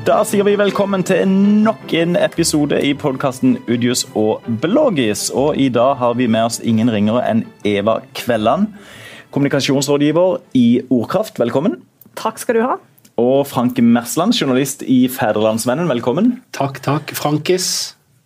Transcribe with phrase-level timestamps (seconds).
[0.00, 5.26] Da sier vi velkommen til nok en episode i podkasten Udius og Blågis.
[5.36, 8.70] Og i dag har vi med oss ingen ringere enn Eva Kvelland,
[9.34, 11.36] kommunikasjonsrådgiver i Ordkraft.
[11.42, 11.76] Velkommen.
[12.16, 12.78] Takk skal du ha.
[13.20, 15.90] Og Frank Mersland, journalist i Fædrelandsvennen.
[15.92, 16.32] Velkommen.
[16.56, 17.12] Takk, takk.
[17.18, 17.68] Frankis.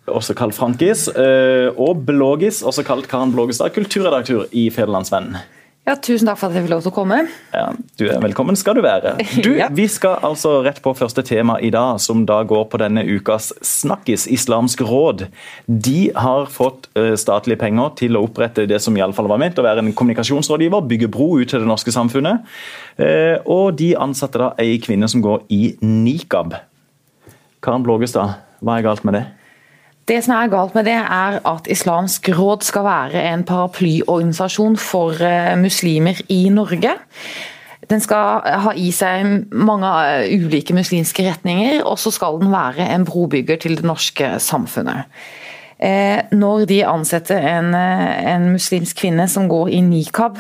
[0.07, 1.09] Også kalt Frankis.
[1.11, 5.43] Eh, og Blågis, også kalt Karen Blågestad, kulturredaktør i Fædrelandsvennen.
[5.85, 7.17] Ja, Tusen takk for at jeg fikk lov til å komme.
[7.53, 7.67] Ja,
[8.01, 9.19] du er Velkommen skal du være.
[9.45, 9.67] Du, Ja.
[9.69, 13.51] Vi skal altså rett på første tema i dag, som da går på denne ukas
[13.61, 15.27] Snakkis, Islamsk råd.
[15.69, 19.43] De har fått eh, statlige penger til å opprette det som i alle fall var
[19.45, 22.49] ment å være en kommunikasjonsrådgiver, bygge bro ut til det norske samfunnet.
[22.97, 26.57] Eh, Og de ansatte da ei kvinne som går i nikab.
[27.61, 29.27] Karen Blågestad, hva er galt med det?
[30.05, 35.17] Det som er galt med det, er at Islamsk råd skal være en paraplyorganisasjon for
[35.25, 36.93] eh, muslimer i Norge.
[37.89, 42.85] Den skal ha i seg mange eh, ulike muslimske retninger, og så skal den være
[42.93, 45.09] en brobygger til det norske samfunnet.
[45.81, 50.37] Eh, Når de ansetter en, en muslimsk kvinne som går i nikab,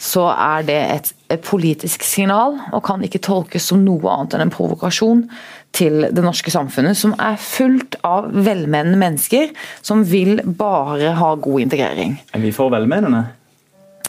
[0.00, 4.46] så er det et, et politisk signal, og kan ikke tolkes som noe annet enn
[4.48, 5.22] en provokasjon
[5.74, 11.64] til det norske samfunnet, som er fullt av velmenende mennesker som vil bare ha god
[11.66, 12.18] integrering.
[12.34, 13.24] Er vi for velmenende?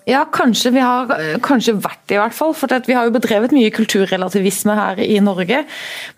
[0.06, 1.10] Ja, kanskje vi har
[1.42, 2.54] kanskje vært det, i hvert fall.
[2.54, 5.64] For vi har jo bedrevet mye kulturrelativisme her i Norge.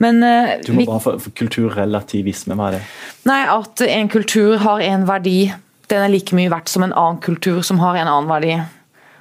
[0.04, 2.82] Men eh, Du må vi, bare få for kulturrelativisme, hva er det?
[3.30, 5.54] nei, at en kultur har en verdi,
[5.88, 8.58] den er like mye verdt som en annen kultur som har en annen verdi.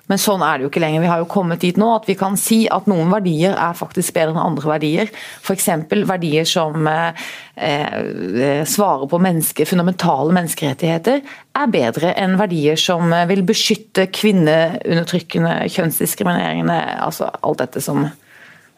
[0.07, 1.03] Men sånn er det jo ikke lenger.
[1.03, 4.15] Vi har jo kommet dit nå at vi kan si at noen verdier er faktisk
[4.15, 5.11] bedre enn andre verdier.
[5.43, 5.67] F.eks.
[6.07, 7.25] verdier som eh,
[7.59, 11.25] eh, svarer på menneske, fundamentale menneskerettigheter,
[11.57, 18.07] er bedre enn verdier som eh, vil beskytte kvinneundertrykkende, kjønnsdiskriminerende, altså alt dette som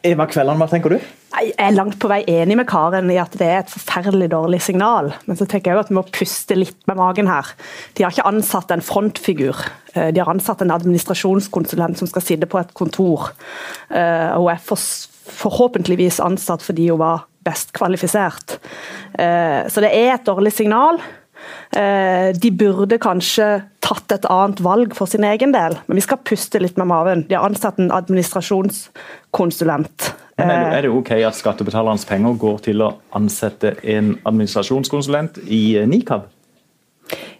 [0.05, 1.18] Eva Kvelland, hva tenker du?
[1.29, 4.61] Jeg er langt på vei enig med Karen i at det er et forferdelig dårlig
[4.65, 5.11] signal.
[5.27, 7.45] Men så tenker jeg jo at vi må puste litt med magen her.
[7.95, 9.55] De har ikke ansatt en frontfigur.
[9.93, 13.29] Eh, De har ansatt en administrasjonskonsulent som skal sitte på et kontor.
[13.93, 18.57] Eh, hun er forhåpentligvis ansatt fordi hun var best kvalifisert.
[19.13, 20.97] Eh, Så det er et dårlig signal.
[21.77, 26.17] Eh, De burde kanskje tatt et annet valg for sin egen del, men vi skal
[26.17, 27.27] puste litt med maven.
[27.29, 30.13] De har ansatt en administrasjonskonsulent.
[30.39, 34.13] Men er, Eh, det, er det ok at skattebetalernes penger går til å ansette en
[34.23, 36.29] administrasjonskonsulent i eh, Nikab?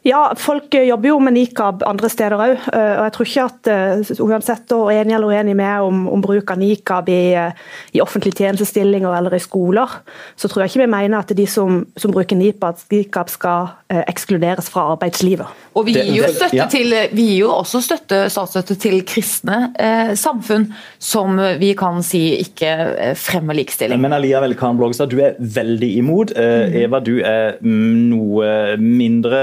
[0.07, 2.55] Ja, folk eh, jobber jo med nikab andre steder òg.
[2.69, 6.51] Og jeg tror ikke at eh, uansett å enig eller uenig er om, om bruk
[6.53, 7.51] av nikab i, eh,
[7.95, 9.99] i offentlige tjenestestillinger eller i skoler,
[10.39, 14.69] så tror jeg ikke vi mener at de som, som bruker nikab, skal eh, ekskluderes
[14.71, 15.57] fra arbeidslivet.
[15.77, 20.13] Og vi gir jo, støtte til, vi gir jo også støtte, statsstøtte til kristne eh,
[20.19, 20.69] samfunn
[21.01, 24.01] som vi kan si ikke eh, fremmer likestilling.
[24.01, 26.33] Men allikevel, Karen Blågestad, du er veldig imot.
[26.39, 28.49] Eh, Eva, du er mm, noe
[28.81, 29.41] mindre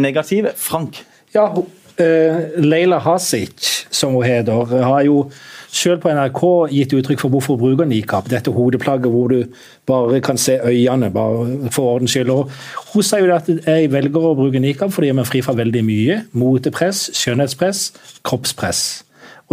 [0.00, 0.48] negativ.
[0.56, 1.02] Frank?
[1.34, 1.50] Ja,
[1.96, 5.30] eh, Leila Hasic, som hun heter, har jo
[5.72, 6.42] selv på NRK
[6.72, 8.28] gitt uttrykk for hvorfor hun bruker nikab.
[8.28, 9.44] Dette hodeplagget hvor du
[9.88, 12.30] bare kan se øynene, bare for ordens skyld.
[12.30, 12.50] Og
[12.92, 15.84] hun sier jo at jeg velger å bruke nikab fordi jeg er fri fra veldig
[15.86, 16.18] mye.
[16.32, 17.86] Motepress, skjønnhetspress,
[18.28, 18.84] kroppspress.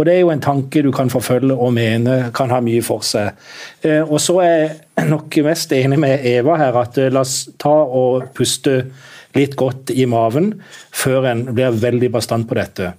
[0.00, 3.04] Og Det er jo en tanke du kan forfølge og mene kan ha mye for
[3.04, 3.34] seg.
[3.84, 7.50] Eh, og så er jeg nok mest enig med Eva her, at eh, la oss
[7.60, 8.78] ta og puste
[9.36, 10.52] litt godt i maven
[10.90, 12.94] før en blir veldig bastant på dette.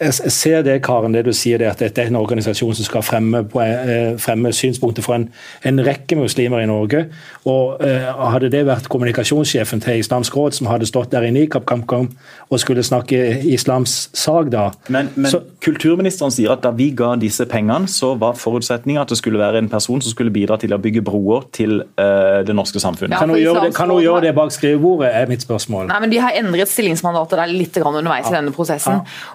[0.00, 3.02] Jeg ser det, Karen, det du sier, det at dette er en organisasjon som skal
[3.04, 5.26] fremme, eh, fremme synspunkter for en,
[5.64, 7.06] en rekke muslimer i Norge.
[7.48, 11.64] og eh, Hadde det vært kommunikasjonssjefen til Islamsk råd som hadde stått der i nikab
[11.68, 12.12] kamp
[12.50, 17.14] og skulle snakke islams sak da, Men, men så, kulturministeren sier at da vi ga
[17.20, 20.74] disse pengene, så var forutsetningen at det skulle være en person som skulle bidra til
[20.74, 23.14] å bygge broer til uh, det norske samfunnet.
[23.14, 23.20] Ja.
[23.22, 25.88] kan hun gjøre det, kan hun gjøre det bak skrivebordet, er mitt spørsmål.
[25.92, 28.69] Nei, men De har endret stillingsmandatet der litt grann underveis i denne prosessen.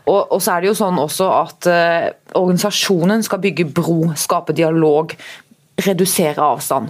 [0.08, 4.54] Og, og så er det jo sånn også at eh, organisasjonen skal bygge bro, skape
[4.54, 5.16] dialog,
[5.86, 6.90] redusere avstand.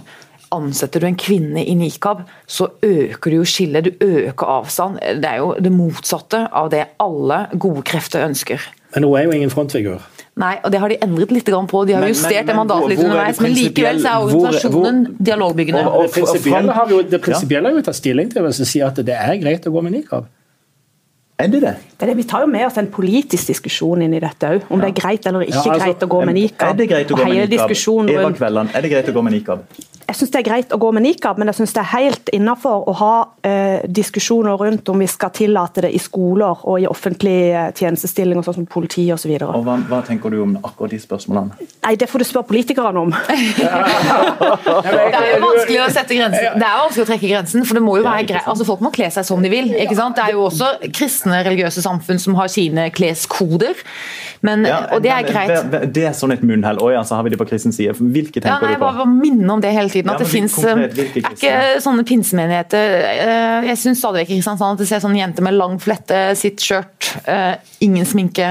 [0.54, 5.00] Ansetter du en kvinne i nikab, så øker du jo skillet, du øker avstand.
[5.02, 8.62] Det er jo det motsatte av det alle gode krefter ønsker.
[8.94, 10.04] Men hun er jo ingen frontfigur.
[10.36, 11.82] Nei, og det har de endret litt på.
[11.88, 14.34] De har Men- justert men- men mandatet litt er underveis, men likevel så er hvor-
[14.36, 15.80] organisasjonen dialogbyggende.
[15.86, 18.58] Og- og- Det prinsipielle har vi jo, det prinsipielle har vi tatt stilling til hvis
[18.58, 20.26] vi sier at det er greit å gå med nikab.
[21.36, 21.74] Er det det?
[22.00, 24.70] Det er det, vi tar jo med oss en politisk diskusjon inn i dette òg,
[24.72, 26.70] om det er greit eller ikke Ja, altså, greit å gå med nikab.
[26.70, 27.74] Er det greit å gå med nikab?
[28.14, 29.66] Eva Kvelland, er det greit å gå med nikab?
[30.16, 31.88] Jeg jeg syns det er greit å gå med nikab, men jeg syns det er
[31.90, 36.80] helt innafor å ha eh, diskusjoner rundt om vi skal tillate det i skoler og
[36.80, 39.34] i offentlige tjenestestillinger, sånn som politi osv.
[39.36, 41.68] Hva, hva tenker du om akkurat de spørsmålene?
[41.84, 43.12] Nei, Det får du spørre politikerne om.
[43.28, 43.68] det
[44.88, 46.56] er jo vanskelig å sette grensen.
[46.56, 48.48] Det er vanskelig å trekke grensen, for det må jo være greit.
[48.48, 49.68] Altså, folk må kle seg som de vil.
[49.76, 50.16] ikke sant?
[50.16, 53.84] Det er jo også kristne religiøse samfunn som har sine kleskoder.
[54.46, 55.52] Men, ja, og det er greit.
[55.72, 56.80] Det, det er sånn et munnhell.
[56.84, 57.96] Oi, så har vi det på kristen side.
[58.00, 58.88] Hvilke tenker ja, nei, du på?
[58.88, 60.05] Bare minne om det hele tiden.
[60.06, 60.82] At ja, det fins Er
[61.32, 65.46] ikke sånne pinsemenigheter eh, Jeg syns stadig vekk i Kristiansand at det ser sånne jenter
[65.46, 67.54] med lang flette, sitt skjørt, eh,
[67.84, 68.50] ingen sminke.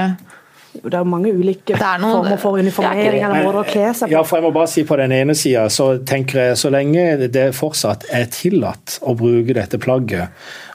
[0.76, 4.12] Det er mange ulike er noen, former for uniformering eller måter å kle seg på.
[4.12, 7.06] Ja, for jeg må bare si På den ene sida så tenker jeg så lenge
[7.32, 10.34] det fortsatt er tillatt å bruke dette plagget,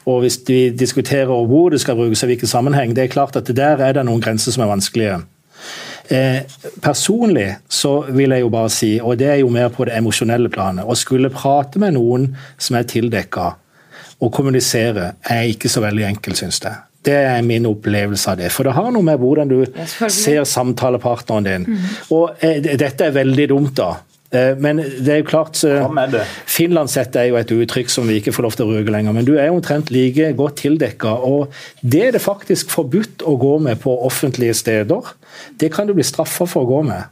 [0.09, 3.51] og hvis vi diskuterer hvor det skal brukes og hvilken sammenheng, det er klart at
[3.55, 5.21] der er det noen grenser som er vanskelige.
[6.11, 6.41] Eh,
[6.83, 10.51] personlig så vil jeg jo bare si, og det er jo mer på det emosjonelle
[10.51, 12.27] planet, å skulle prate med noen
[12.59, 13.53] som er tildekka,
[14.21, 16.75] og kommunisere, er ikke så veldig enkelt, syns jeg.
[17.01, 18.51] Det er min opplevelse av det.
[18.53, 19.63] For det har noe med hvordan du
[20.11, 21.63] ser samtalepartneren din.
[21.65, 21.87] Mm.
[22.13, 23.95] Og eh, Dette er veldig dumt, da.
[24.31, 25.59] Eh, men det er jo klart
[26.47, 29.15] Finlandshette er jo et uttrykk som vi ikke får lov til å bruke lenger.
[29.15, 31.15] Men du er jo omtrent like godt tildekka.
[31.27, 31.51] Og
[31.81, 35.15] det er det faktisk forbudt å gå med på offentlige steder.
[35.59, 37.11] Det kan du bli straffa for å gå med.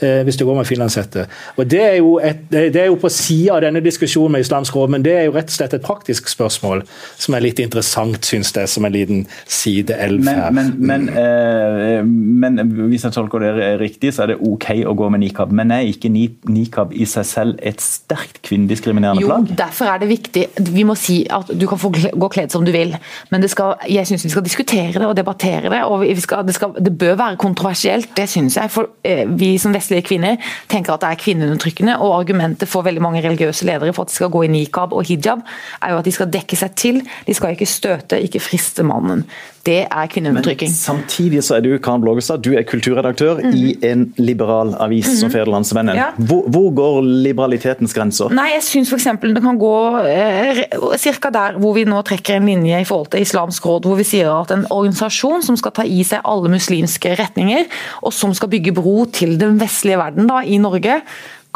[0.00, 1.26] Eh, hvis du går med finlandshette.
[1.60, 4.76] Og det er, jo et, det er jo på sida av denne diskusjonen med Islamsk
[4.76, 6.86] råd, men det er jo rett og slett et praktisk spørsmål
[7.20, 10.48] som er litt interessant, syns jeg, som en liten sideelv her.
[10.56, 14.94] Men, men, men, eh, men, hvis jeg tolker det riktig, så er det OK å
[14.96, 15.52] gå med nikab.
[15.52, 19.52] Men er ikke nikab i seg selv et sterkt kvinnediskriminerende plagg?
[19.52, 20.46] Jo, derfor er det viktig.
[20.70, 22.96] Vi må si at du kan få gå kledd som du vil,
[23.34, 25.84] men skal, jeg syns vi skal diskutere det og debattere det.
[25.84, 28.72] og skal, det, skal, det, bør være kontroversielt, det syns jeg.
[28.72, 30.36] for eh, vi som vestlige vestlige kvinner
[30.70, 31.98] tenker at det er kvinneundertrykkende.
[31.98, 35.04] og Argumentet for veldig mange religiøse ledere for at de skal gå i nikab og
[35.04, 35.42] hijab,
[35.82, 37.02] er jo at de skal dekke seg til.
[37.26, 39.24] De skal ikke støte, ikke friste mannen.
[39.66, 40.70] Det er kvinneundertrykking.
[40.72, 43.56] Samtidig så er du Karen Blågestad, du er kulturredaktør mm -hmm.
[43.56, 45.20] i en liberal avis mm -hmm.
[45.20, 45.96] som Federlandsvennen.
[45.96, 46.06] Ja.
[46.16, 48.28] Hvor, hvor, går liberalitetens grenser?
[48.28, 49.04] Nei, jeg syns f.eks.
[49.22, 50.56] det kan gå eh,
[50.96, 51.30] ca.
[51.30, 54.40] der hvor vi nå trekker en linje i forhold til Islamsk råd, hvor vi sier
[54.40, 57.64] at en organisasjon som skal ta i seg alle muslimske retninger,
[58.02, 61.00] og som skal bygge bro til den vestlige verden da, i Norge,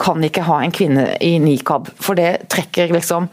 [0.00, 1.90] kan ikke ha en kvinne i nikab.
[2.02, 3.28] For det trekker liksom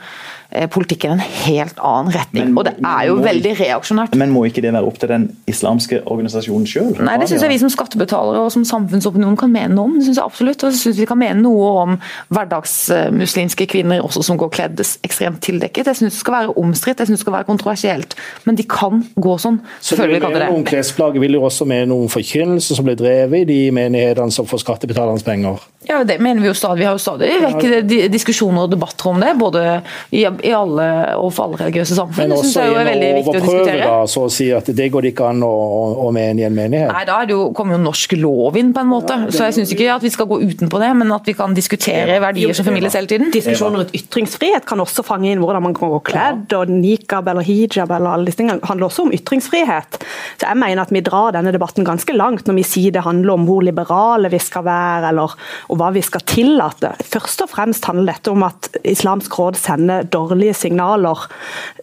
[0.72, 2.50] politikken en helt annen retning.
[2.50, 4.16] Men, og det er jo veldig reaksjonært.
[4.20, 6.92] Men må ikke det være opp til den islamske organisasjonen sjøl?
[7.00, 9.98] Nei, det syns jeg vi som skattebetalere og som samfunnsopinion kan mene noe om.
[10.00, 10.66] Det synes jeg absolutt.
[10.66, 11.98] Og jeg syns vi kan mene noe om
[12.36, 15.88] hverdagsmuslimske kvinner også som går kledd ekstremt tildekket.
[15.88, 18.18] Jeg syns det skal være omstridt, jeg syns det skal være kontroversielt.
[18.48, 19.62] Men de kan gå sånn.
[19.80, 20.52] Selvfølgelig kan det det.
[20.52, 24.34] Noen klesplagg vil jo også mene noe om forkynnelse som blir drevet i de menighetene
[24.36, 25.64] som får skattebetalernes penger?
[25.88, 26.84] Ja, det mener vi jo stadig.
[26.84, 29.32] Vi har jo stadig vekk diskusjoner og debatter om det.
[29.40, 29.82] både
[30.14, 30.88] i i alle,
[31.20, 32.30] og for alle religiøse samfunn.
[32.30, 35.44] Men også å en overprøve, da, så å si at det går det ikke an
[35.46, 35.52] å,
[36.06, 36.92] å mene i en menighet?
[36.92, 39.18] Nei, da jo, kommer jo norsk lov inn, på en måte.
[39.34, 42.20] Så jeg syns ikke at vi skal gå utenpå det, men at vi kan diskutere
[42.24, 43.32] verdier som formidles hele tiden.
[43.34, 47.46] Diskusjoner rundt ytringsfrihet kan også fange inn hvordan man kan gå kledd, og nikab eller
[47.46, 50.02] hijab eller alle disse tingene handler også om ytringsfrihet.
[50.38, 53.36] Så jeg mener at vi drar denne debatten ganske langt når vi sier det handler
[53.36, 55.36] om hvor liberale vi skal være, eller
[55.72, 56.94] og hva vi skal tillate.
[57.12, 61.28] Først og fremst handler dette om at Islamsk råd sender dårlig dårlige signaler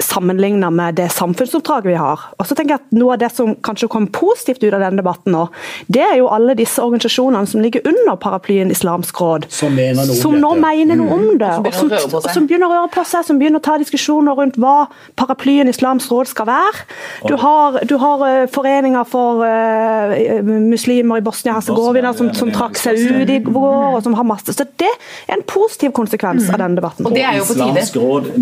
[0.00, 2.20] sammenlignet med det samfunnsoppdraget vi har.
[2.38, 4.98] Og så tenker jeg at Noe av det som kanskje kom positivt ut av denne
[4.98, 5.44] debatten, nå,
[5.92, 9.46] det er jo alle disse organisasjonene som ligger under paraplyen Islamsk råd.
[9.52, 11.50] Som, mener som nå mener noe om det.
[11.60, 11.68] Mm.
[11.76, 14.88] Som, og som, begynner å røre på seg, som begynner å ta diskusjoner rundt hva
[15.20, 16.86] paraplyen Islamsk råd skal være.
[17.28, 22.98] Du har, du har uh, foreninger for uh, muslimer i Bosnia-Hercegovina som, som trakk seg
[22.98, 24.54] ut i vår, og som har masse.
[24.56, 26.54] Så det er en positiv konsekvens mm.
[26.54, 27.06] av denne debatten.
[27.06, 27.86] Og det er jo på tide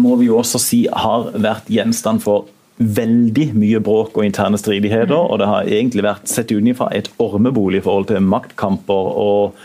[0.01, 5.17] må vi jo også si har vært gjenstand for veldig mye bråk og interne stridigheter.
[5.17, 5.33] Mm.
[5.33, 9.59] Og det har egentlig vært sett utenfra et ormebolig i forhold til maktkamper og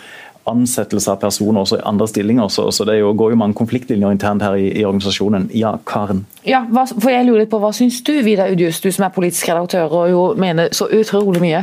[0.50, 2.50] ansettelse av personer også i andre stillinger.
[2.50, 5.50] Så, så det jo, går jo mange konfliktlinjer internt her i, i organisasjonen.
[5.54, 6.24] Ja, Karen?
[6.48, 9.14] Ja, hva, for jeg lurer litt på, Hva syns du, Vidar Udius, du som er
[9.14, 11.62] politisk redaktør og jo mener så utrolig mye.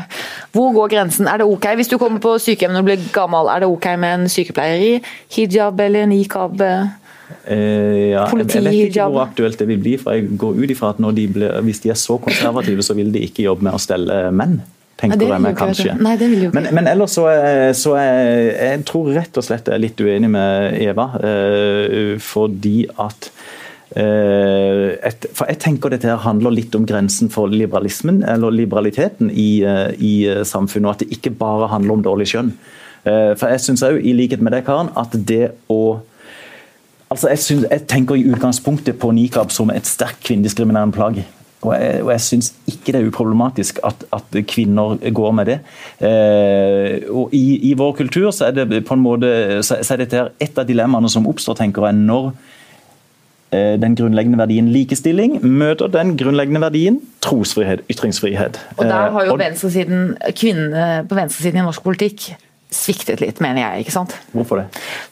[0.55, 1.27] Hvor går grensen?
[1.27, 3.91] Er det ok hvis du kommer på sykehjem når du blir gammel, er det ok
[3.99, 4.95] med en sykepleier i
[5.35, 6.63] hijab eller nikab?
[7.45, 9.95] Eh, ja, jeg, jeg, vet ikke hvor aktuelt det vil bli.
[10.01, 13.13] for jeg går ut ifra at de ble, Hvis de er så konservative, så vil
[13.13, 14.61] de ikke jobbe med å stelle menn.
[14.99, 15.95] tenker jeg meg kanskje.
[16.01, 16.17] Nei,
[16.55, 17.29] men, men, ellers så,
[17.77, 21.11] så jeg, jeg tror rett og slett jeg er litt uenig med Eva.
[21.23, 23.31] Eh, fordi at
[23.95, 29.31] eh, et, for jeg tenker dette her handler litt om grensen for liberalismen, eller liberaliteten
[29.31, 30.89] i, eh, i samfunnet.
[30.89, 32.53] Og at det ikke bare handler om dårlig skjønn.
[33.07, 36.01] Eh, for jeg syns òg, i likhet med deg, Karen, at det å
[37.11, 41.23] Altså, jeg, synes, jeg tenker i utgangspunktet på nikab som et sterkt kvinnediskriminerende plagg.
[41.63, 45.57] Og jeg, og jeg syns ikke det er uproblematisk at, at kvinner går med det.
[45.99, 49.33] Eh, og i, i, vår kultur så er det på en måte
[49.67, 52.31] så, så er dette et av dilemmaene som oppstår, tenker jeg, når
[53.51, 58.61] eh, den grunnleggende verdien likestilling møter den grunnleggende verdien trosfrihet, ytringsfrihet.
[58.77, 62.31] Og Der har jo eh, venstresiden, kvinnene på venstresiden i norsk politikk
[62.75, 63.85] sviktet litt, mener jeg.
[63.85, 64.15] ikke sant?
[64.35, 64.67] Hvorfor det?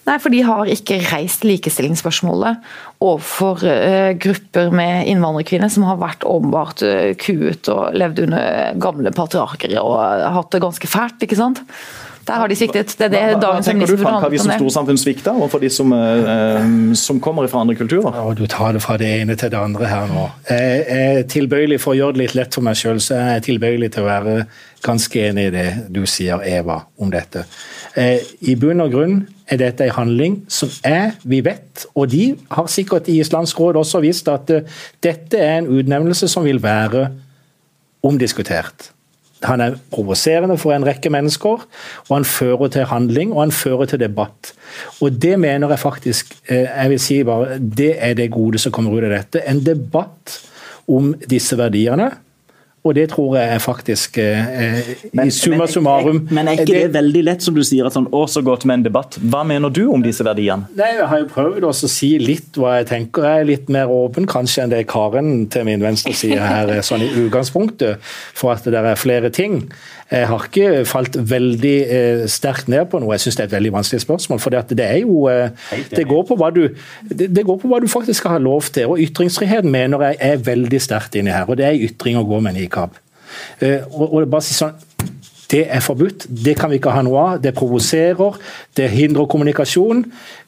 [0.09, 2.61] Nei, For de har ikke reist likestillingsspørsmålet
[3.05, 9.13] overfor uh, grupper med innvandrerkvinner som har vært åpenbart uh, kuet og levd under gamle
[9.17, 9.97] patriarker og
[10.37, 11.25] hatt det ganske fælt.
[11.25, 11.65] ikke sant?
[12.27, 12.95] Der har de sviktet.
[12.99, 15.71] Det er det hva, dagens tenker du, Frank, Har vi som storsamfunn svikta overfor de
[15.71, 15.93] som,
[16.99, 18.11] som, kommer fra andre kulturer?
[18.17, 20.25] Ja, du tar det fra det ene til det andre her nå.
[20.51, 23.47] Jeg er tilbøyelig for å gjøre det litt lett for meg sjøl, så jeg er
[23.47, 24.37] tilbøyelig til å være
[24.87, 27.47] ganske enig i det du sier, Eva, om dette.
[27.97, 32.33] Eh, I bunn og grunn er dette en handling som er, vi vet, og de
[32.53, 36.61] har sikkert i Islandsk råd også visst at uh, dette er en utnevnelse som vil
[36.63, 37.07] være
[38.07, 38.91] omdiskutert.
[39.45, 41.65] Han er provoserende for en rekke mennesker,
[42.09, 44.55] og han fører til handling og han fører til debatt.
[45.05, 48.73] Og Det mener jeg faktisk eh, jeg vil si bare, det er det gode som
[48.73, 49.45] kommer ut av dette.
[49.45, 50.41] En debatt
[50.89, 52.11] om disse verdiene
[52.87, 56.93] og det tror jeg faktisk eh, men, i summa summarum Men er ikke det, det,
[56.97, 59.19] veldig lett, som du sier, at sånn, å så godt med en debatt?
[59.23, 60.71] Hva mener du om disse verdiene?
[60.79, 63.27] Nei, Jeg har jo prøvd å si litt hva jeg tenker.
[63.27, 67.05] Jeg er litt mer åpen kanskje enn det Karen til min venstre sier her, sånn
[67.05, 68.03] i utgangspunktet,
[68.37, 69.65] for at det er flere ting.
[70.07, 73.17] Jeg har ikke falt veldig eh, sterkt ned på noe.
[73.17, 74.39] Jeg syns det er et veldig vanskelig spørsmål.
[74.39, 76.69] For det, er jo eh, det, går på hva du,
[77.11, 78.93] det, går på hva du faktisk skal ha lov til.
[78.93, 81.51] Og ytringsfriheten mener jeg er veldig sterkt inni her.
[81.51, 82.76] Og det er ytring å gå med nikab.
[83.61, 84.77] Eh, og, og bare si sånn
[85.51, 87.37] det er forbudt, det kan vi ikke ha noe av.
[87.43, 88.35] Det provoserer,
[88.75, 90.01] det hindrer kommunikasjon.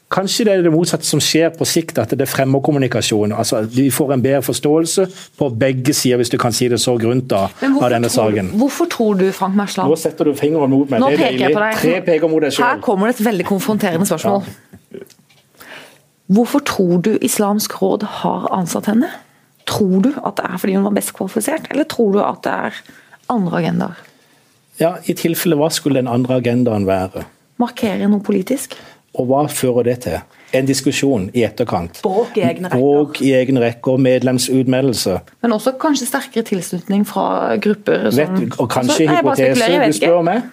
[0.09, 3.31] Kanskje det er det motsatte som skjer på sikt, at det fremmer kommunikasjon.
[3.31, 5.05] Altså, Vi får en bedre forståelse
[5.37, 8.49] på begge sider, hvis du kan si det så grunt da, av denne saken.
[8.57, 10.99] Hvorfor tror du, Frank Mersland Nå setter du fingeren mot meg.
[10.99, 11.77] Nå peker jeg på deg.
[11.83, 12.65] Tre peker mot deg selv.
[12.65, 14.49] Her kommer det et veldig konfronterende spørsmål.
[14.97, 15.05] Ja.
[16.29, 19.13] Hvorfor tror du Islamsk råd har ansatt henne?
[19.69, 22.53] Tror du at det er fordi hun var best kvalifisert, eller tror du at det
[22.53, 22.79] er
[23.29, 24.05] andre agendaer?
[24.79, 27.25] Ja, I tilfelle hva skulle den andre agendaen være?
[27.59, 28.77] Markere noe politisk?
[29.19, 30.19] Og hva fører det til?
[30.55, 31.99] En diskusjon i etterkant.
[32.05, 32.79] Bråk i egne rekker.
[32.79, 35.17] Bråk i egne rekker, medlemsutmeldelse.
[35.43, 40.23] Men også kanskje sterkere tilslutning fra grupper som Vet, Og kanskje altså, hypoteser, du spør
[40.25, 40.47] meg.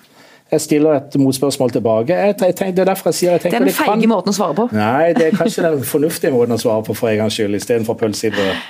[0.50, 2.14] Jeg stiller et motspørsmål tilbake.
[2.14, 4.08] Jeg, tenker, det er derfor jeg sier jeg Det er den feige kan...
[4.12, 4.68] måten å svare på.
[4.76, 7.98] Nei, det er kanskje den fornuftige måten å svare på for en gangs skyld, istedenfor
[7.98, 8.60] pølse i brød.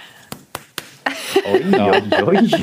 [1.47, 2.61] Oi, oi, oi.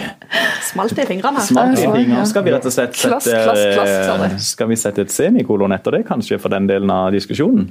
[0.68, 1.44] Smalt i fingrene.
[1.46, 2.26] Smalt i fingrene.
[2.30, 6.54] Skal vi rett og slett sette, skal vi sette et semikolon etter det, kanskje, for
[6.54, 7.70] den delen av diskusjonen?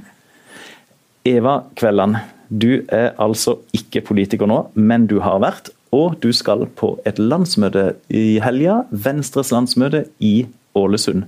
[1.27, 2.17] Eva Kvelland,
[2.49, 7.21] du er altså ikke politiker nå, men du har vært, og du skal på et
[7.21, 8.81] landsmøte i helga.
[8.91, 11.27] Venstres landsmøte i Ålesund.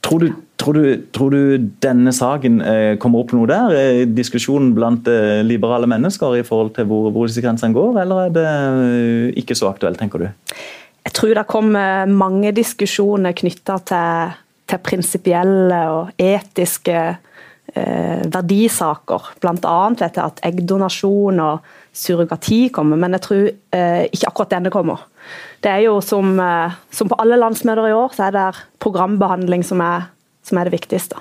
[0.00, 3.74] Tror du, tror, du, tror du, denne saken eh, kommer opp noe der?
[3.76, 8.26] Eh, diskusjonen blant eh, liberale mennesker i forhold til hvor, hvor disse grensene går, eller
[8.26, 10.28] er det ikke så aktuelt, tenker du?
[11.00, 14.38] Jeg tror det kommer mange diskusjoner knytta til,
[14.68, 19.32] til prinsipielle og etiske eh, verdisaker.
[19.40, 19.76] Bl.a.
[19.96, 25.08] vet jeg at eggdonasjon og surrogati kommer, men jeg tror eh, ikke akkurat denne kommer.
[25.60, 26.38] Det er jo som,
[26.88, 30.06] som, på alle landsmøter i år, så er det programbehandling som er,
[30.46, 31.20] som er det viktigste.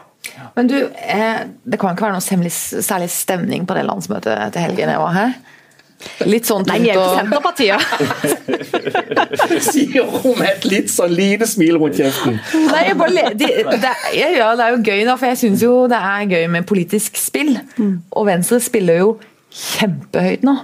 [0.55, 2.49] Men du, eh, Det kan ikke være noe
[2.83, 4.89] særlig stemning på det landsmøtet til helgen?
[4.95, 5.31] Også?
[6.29, 7.81] Litt sånn Nei, vi er ikke Senterpartiet.
[9.67, 12.37] Sier hun med et litt sånn lite smil rundt kjeften.
[12.69, 15.99] Nei, bare, det, det, ja, det er jo gøy, da, for jeg syns jo det
[15.99, 17.57] er gøy med politisk spill.
[17.75, 17.97] Mm.
[18.15, 19.09] Og Venstre spiller jo
[19.49, 20.55] kjempehøyt nå.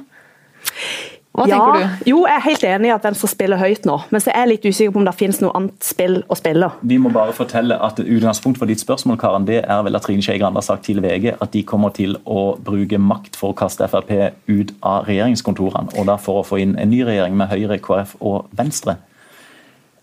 [1.36, 2.10] Hva ja, tenker du?
[2.12, 4.52] Jo, Jeg er helt enig i at Venstre spiller høyt nå, men så er jeg
[4.54, 6.70] litt usikker på om det finnes noe annet spill å spille.
[6.88, 10.24] Vi må bare fortelle at Utgangspunktet for ditt spørsmål Karen, det er vel at Trine
[10.24, 13.58] Skei Grande har sagt til VG at de kommer til å bruke makt for å
[13.58, 14.14] kaste Frp
[14.48, 18.16] ut av regjeringskontorene, og da for å få inn en ny regjering med Høyre, KrF
[18.22, 18.96] og Venstre.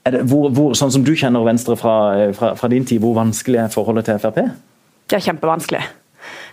[0.03, 1.97] Det, hvor, hvor, sånn som du kjenner Venstre fra,
[2.37, 4.41] fra, fra din tid, hvor vanskelig er forholdet til Frp?
[5.09, 5.83] Det er kjempevanskelig.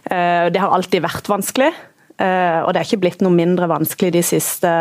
[0.10, 1.72] Eh, det har alltid vært vanskelig.
[2.20, 4.72] Eh, og det er ikke blitt noe mindre vanskelig de siste,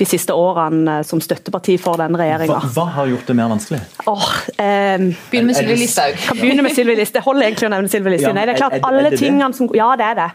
[0.00, 2.56] de siste årene som støtteparti for den regjeringa.
[2.64, 3.80] Hva, hva, har gjort det mer vanskelig?
[4.08, 6.16] Oh, eh, Begynn med Sylvi Listhaug.
[6.24, 7.18] Kan begynne med Sylvi Listhaug.
[7.18, 8.36] Det holder egentlig å nevne Sylvi Listhaug.
[8.38, 10.28] Nei, det er klart alle tingene som Ja, det er det.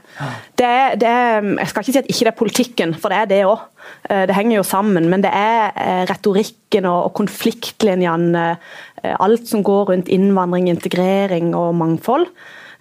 [0.62, 3.44] det, det jeg skal ikke si at ikke det er politikken, for det er det
[3.50, 3.70] òg.
[4.06, 5.10] Eh, det henger jo sammen.
[5.10, 8.52] Men det er eh, retorikken og konfliktlinjene,
[9.20, 12.30] alt som går rundt innvandring, integrering og mangfold.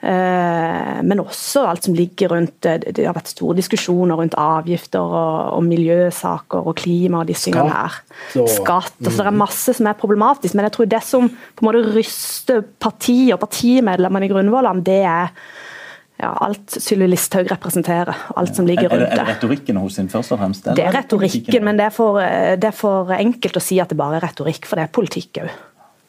[0.03, 5.63] Men også alt som ligger rundt Det har vært store diskusjoner rundt avgifter og, og
[5.63, 8.01] miljøsaker og klima og disse tingene her.
[8.33, 8.99] Skatt.
[8.99, 11.85] altså Det er masse som er problematisk, men jeg tror det som på en måte
[11.95, 15.31] ryster partiet og partimedlemmene i Grunnvollan, det er
[16.23, 18.15] ja, alt Sylvi Listhaug representerer.
[18.39, 19.17] Alt som ligger rundt det.
[19.17, 20.69] Er det retorikken hos henne først og fremst?
[20.77, 23.99] Det er retorikken, men det er, for, det er, for, enkelt å si at det
[23.99, 25.61] bare er retorikk, for det er politikk òg.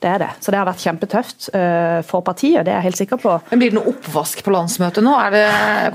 [0.04, 0.30] Det er det.
[0.44, 3.38] Så det har vært kjempetøft uh, for partiet, det er jeg helt sikker på.
[3.54, 5.14] Men Blir det noe oppvask på landsmøtet nå?
[5.16, 5.46] Er det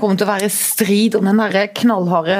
[0.01, 2.37] kommer til å være strid om den der knallharde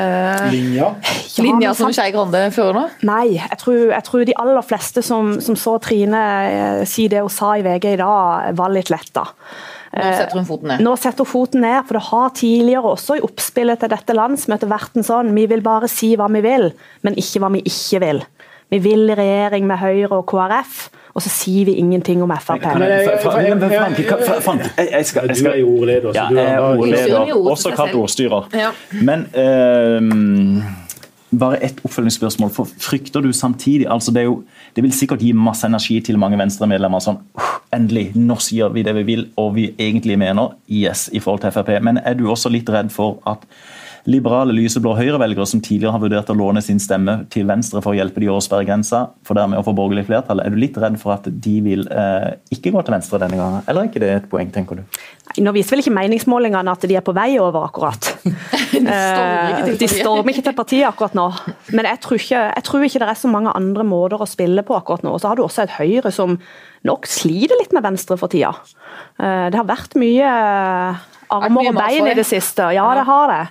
[0.50, 2.86] linja, ja, linja som Skei Grande fører nå?
[3.06, 7.22] Nei, jeg tror, jeg tror, de aller fleste som, som så Trine uh, si det
[7.22, 9.30] hun sa i VG i dag, var litt letta.
[9.90, 10.84] Nå setter hun foten ned?
[10.86, 14.70] Nå setter hun foten ned, for det har tidligere også i oppspillet til dette landsmøtet
[14.70, 16.70] vært en sånn vi vil bare si hva vi vil,
[17.06, 18.22] men ikke hva vi ikke vil.
[18.70, 22.68] Vi vil i regjering med Høyre og KrF, og så sier vi ingenting om Frp.
[24.78, 26.14] Jeg skal Du er jo ordleder.
[26.14, 28.46] så jeg er ordleder, også kalt ordstyrer.
[29.02, 30.62] Men uh,
[31.40, 32.50] bare et oppfølgingsspørsmål.
[32.50, 34.44] for Frykter du samtidig altså det, jo,
[34.76, 37.00] det, vil sikkert gi masse energi til mange Venstre-medlemmer.
[37.00, 37.18] sånn,
[37.74, 40.56] Endelig, nå sier vi det vi vil og vi egentlig mener.
[40.70, 41.82] Yes, i forhold til Frp.
[41.82, 43.46] Men er du også litt redd for at
[44.08, 47.98] liberale, lyseblå høyrevelgere som tidligere har vurdert å låne sin stemme til Venstre for å
[47.98, 51.16] hjelpe de over sperregrensa, for dermed å få borgerlig flertall, er du litt redd for
[51.16, 53.66] at de vil eh, ikke gå til Venstre denne gangen?
[53.66, 55.02] Eller er ikke det et poeng, tenker du?
[55.44, 58.10] Nå viser vel ikke meningsmålingene at de er på vei over, akkurat.
[59.84, 61.28] de stormer ikke til partiet akkurat nå.
[61.76, 64.66] Men jeg tror, ikke, jeg tror ikke det er så mange andre måter å spille
[64.66, 65.14] på akkurat nå.
[65.14, 66.40] Og så har du også et Høyre som
[66.88, 68.56] nok sliter litt med Venstre for tida.
[69.20, 70.30] Det har vært mye
[71.30, 72.72] armer og bein i det siste.
[72.76, 73.44] Ja, det har det.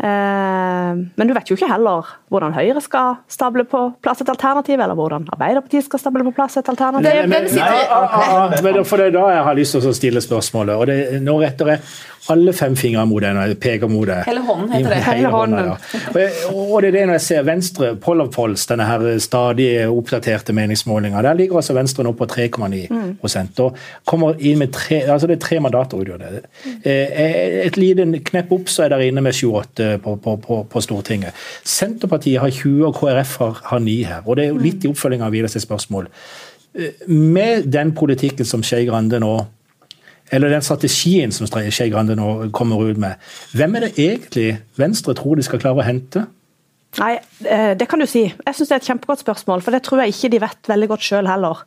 [0.00, 4.78] Eh, men du vet jo ikke heller hvordan Høyre skal stable på plass et alternativ,
[4.80, 7.10] eller hvordan Arbeiderpartiet skal stable på plass et alternativ.
[7.10, 10.76] Nei, men, nei, men for det er da jeg har lyst til å stille spørsmålet.
[10.76, 11.84] og det, Nå retter jeg
[12.30, 14.22] alle fem fingre mot deg når jeg peker mot deg.
[14.28, 14.98] Hele hånden heter det.
[15.06, 15.70] Hele hånden.
[15.70, 16.26] Ja.
[16.52, 20.54] Og, det er det når jeg ser Venstre, Poll of Polls, denne her stadig oppdaterte
[20.56, 21.22] meningsmålinga.
[21.26, 23.10] Der ligger altså Venstre nå på 3,9 mm.
[23.24, 26.40] og kommer inn med tre, altså det er tre mandater.
[26.84, 30.80] Eh, et lite knepp opp, så er dere inne med 28 på, på, på, på,
[30.80, 31.36] Stortinget.
[31.64, 34.22] Senterpartiet har 20, og KrF har, har 9 her.
[34.26, 36.08] og Det er jo litt i oppfølging av Vidars spørsmål.
[36.74, 39.38] Eh, med den politikken som Skei Grande nå
[40.30, 43.18] eller den strategien som Skei Grande nå kommer ut med,
[43.50, 46.26] hvem er det egentlig Venstre tror de skal klare å hente?
[46.98, 48.22] Nei, eh, Det kan du si.
[48.46, 50.88] Jeg synes Det er et kjempegodt spørsmål, for det tror jeg ikke de vet veldig
[50.88, 51.64] godt sjøl heller.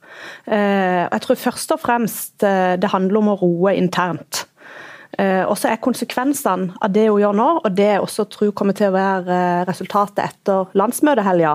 [0.47, 4.42] Jeg tror først og fremst det handler om å roe internt.
[5.19, 8.53] Eh, og så er konsekvensene av det hun gjør nå, og det jeg også tror
[8.57, 11.51] kommer til å være eh, resultatet etter landsmøtehelga,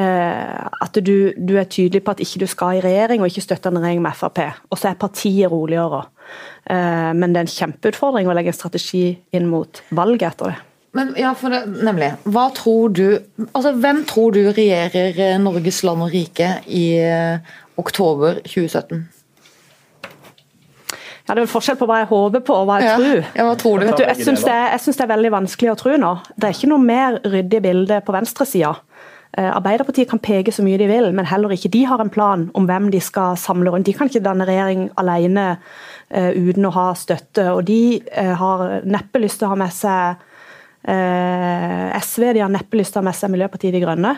[0.00, 0.54] eh,
[0.86, 3.72] at du, du, er tydelig på at ikke du skal i regjering og ikke støtte
[3.72, 4.40] en regjering med Frp.
[4.70, 6.06] Og så er partiet roligere.
[6.68, 10.58] Men det er en kjempeutfordring å legge en strategi inn mot valget etter det.
[10.98, 12.10] Men ja, for det, nemlig.
[12.28, 13.04] Hva tror du
[13.46, 16.84] Altså, hvem tror du regjerer Norges land og rike i
[17.80, 19.06] oktober 2017?
[21.28, 22.96] Ja, Det er forskjell på hva jeg håper på og hva jeg ja.
[22.96, 23.18] tror.
[23.36, 23.90] Ja, hva tror du?
[23.92, 26.12] du jeg syns det, det, er veldig vanskelig å tro nå.
[26.32, 28.70] Det er ikke noe mer ryddig bilde på venstresida.
[29.36, 32.46] Eh, Arbeiderpartiet kan peke så mye de vil, men heller ikke de har en plan
[32.56, 33.84] om hvem de skal samle rundt.
[33.84, 37.44] De kan ikke danne regjering alene uh, uten å ha støtte.
[37.52, 40.16] Og de uh, har neppe lyst til å ha med seg
[40.88, 44.14] uh, SV, de har neppe lyst til å ha med seg Miljøpartiet De Grønne.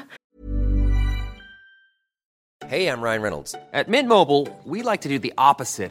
[2.71, 3.57] Hey, I'm Ryan Reynolds.
[3.75, 5.91] At Mint Mobile, we like to do the opposite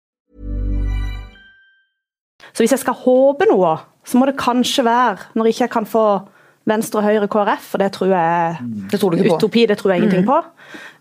[2.51, 5.87] Så hvis jeg skal håpe noe, så må det kanskje være, når ikke jeg kan
[5.89, 6.05] få
[6.69, 8.57] Venstre, Høyre, KrF, for det tror jeg
[8.91, 10.29] det tror utopi, det tror jeg ingenting mm.
[10.29, 10.35] på,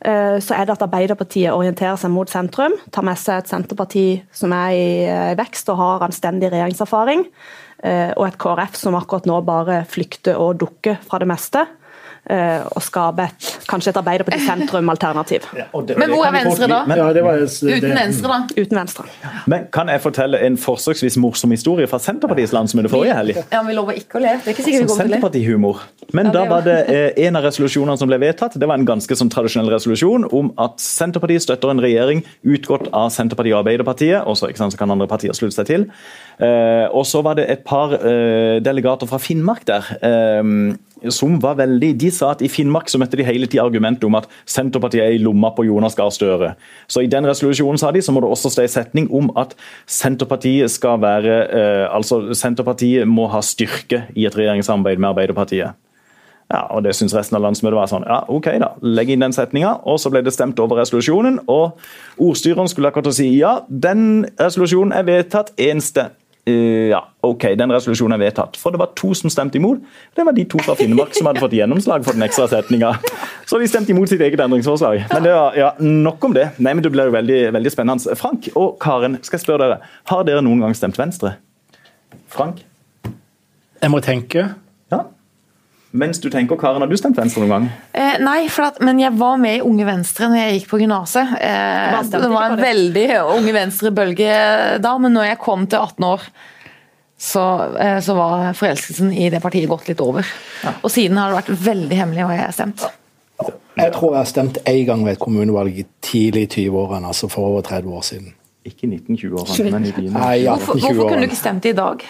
[0.08, 4.04] eh, så er det at Arbeiderpartiet orienterer seg mot sentrum, tar med seg et Senterparti
[4.32, 7.26] som er i eh, vekst og har anstendig regjeringserfaring,
[7.84, 11.66] eh, og et KrF som akkurat nå bare flykter og dukker fra det meste.
[12.30, 15.46] Eh, å skape et, kanskje et Arbeiderparti-sentrum-alternativ.
[15.98, 16.80] Men hvor er Venstre da?
[16.88, 18.38] Men, Ja, det var, Uten Venstre, da?
[18.56, 19.04] Uten Venstre.
[19.50, 23.40] men kan jeg fortelle en forsøksvis morsom historie fra Senterpartiets landsmøte forrige helg?
[23.52, 24.36] Ja, Vi lover ikke å le.
[24.44, 25.20] Det er ikke sikkert vi Sånn kommer til å le.
[25.20, 25.82] Senterpartihumor.
[26.12, 26.78] Men Ja, da var var- det
[27.16, 28.58] eh, en av resolusjonene som ble vedtatt.
[28.58, 33.10] Det var en ganske sånn tradisjonell resolusjon om at Senterpartiet støtter en regjering utgått av
[33.10, 34.26] Senterpartiet og Arbeiderpartiet.
[34.26, 35.86] Og så, så kan andre partier slutte seg til.
[36.40, 39.84] Eh, og så var det et par eh, delegater fra Finnmark der.
[40.02, 40.42] Eh,
[41.08, 44.18] som var veldig, De sa at i Finnmark så møtte de hele tida argumentet om
[44.18, 46.54] at Senterpartiet er i lomma på Jonas Gahr Støre.
[46.88, 49.54] Så i den resolusjonen sa de, så må det også stå en setning om at
[49.86, 55.78] Senterpartiet skal være eh, altså Senterpartiet må ha styrke i et regjeringssamarbeid med Arbeiderpartiet.
[56.50, 58.06] Ja, og Det syns resten av landsmøtet var sånn.
[58.10, 59.76] Ja, ok da, Legg inn den setninga.
[59.86, 61.38] Og så ble det stemt over resolusjonen.
[61.46, 61.78] Og
[62.18, 66.08] ordstyreren skulle akkurat si ja, den resolusjonen er vedtatt enste.
[66.90, 68.58] Ja, ok, den resolusjonen er vedtatt.
[68.60, 69.82] For det var to som stemte imot.
[70.16, 72.94] Det var de to fra Finnmark som hadde fått gjennomslag for den ekstra setninga.
[73.50, 75.04] Så de stemte imot sitt eget endringsforslag.
[75.12, 76.48] Men det var, ja, nok om det.
[76.58, 78.16] Nei, men Det blir jo veldig, veldig spennende.
[78.18, 79.78] Frank og Karen, skal jeg spørre dere,
[80.12, 81.36] har dere noen gang stemt Venstre?
[82.30, 82.64] Frank?
[83.80, 84.48] Jeg må tenke.
[85.90, 85.96] Ja.
[85.98, 87.64] Mens du tenker, Karen, har du stemt Venstre noen gang?
[87.98, 90.78] Eh, nei, for at, men jeg var med i Unge Venstre når jeg gikk på
[90.84, 91.32] gymnaset.
[91.42, 92.62] Eh, det var en det?
[92.62, 94.36] veldig Unge Venstre-bølge
[94.84, 96.28] da, men når jeg kom til 18 år,
[97.20, 97.42] så,
[97.74, 100.30] eh, så var forelskelsen i det partiet gått litt over.
[100.78, 102.86] Og siden har det vært veldig hemmelig hva jeg har stemt.
[103.80, 107.30] Jeg tror jeg har stemt én gang ved et kommunevalg i tidlig i 20-årene, altså
[107.32, 108.30] for over 30 år siden.
[108.68, 110.14] Ikke i 1920-årene, men i dine.
[110.14, 112.06] Nei, ja, Hvorfor, i hvorfor kunne du ikke stemt i dag?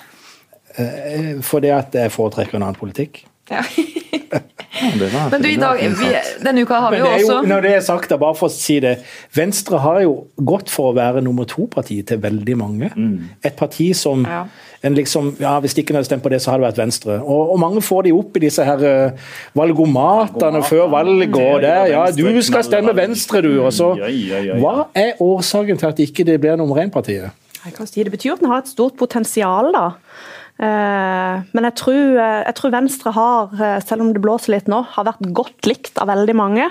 [1.47, 3.25] Fordi at jeg foretrekker en annen politikk.
[3.51, 3.63] Ja.
[5.33, 6.09] Men du, i dag, vi,
[6.45, 8.49] denne uka har vi jo er jo, også når det er sagt, da, bare for
[8.49, 8.93] å si det,
[9.37, 10.13] Venstre har jo
[10.47, 12.89] gått for å være nummer to-parti til veldig mange.
[13.45, 14.45] Et parti som Ja.
[14.83, 17.19] en liksom, ja, Hvis de ikke hadde stemt på det, så hadde det vært Venstre.
[17.21, 19.11] Og, og mange får de opp i disse her eh,
[19.59, 21.35] valgomatene før valget.
[21.37, 23.61] og det, ja, Du skal stemme Venstre, du.
[23.65, 24.55] og så, ja.
[24.63, 27.31] Hva er årsaken til at ikke det blir nummer én-partiet?
[27.85, 29.91] Si, det betyr at den har et stort potensial, da.
[30.61, 34.69] Eh, Men jeg tror, eh, jeg tror Venstre har, eh, selv om det blåser litt
[34.69, 36.67] nå, har vært godt likt av veldig mange.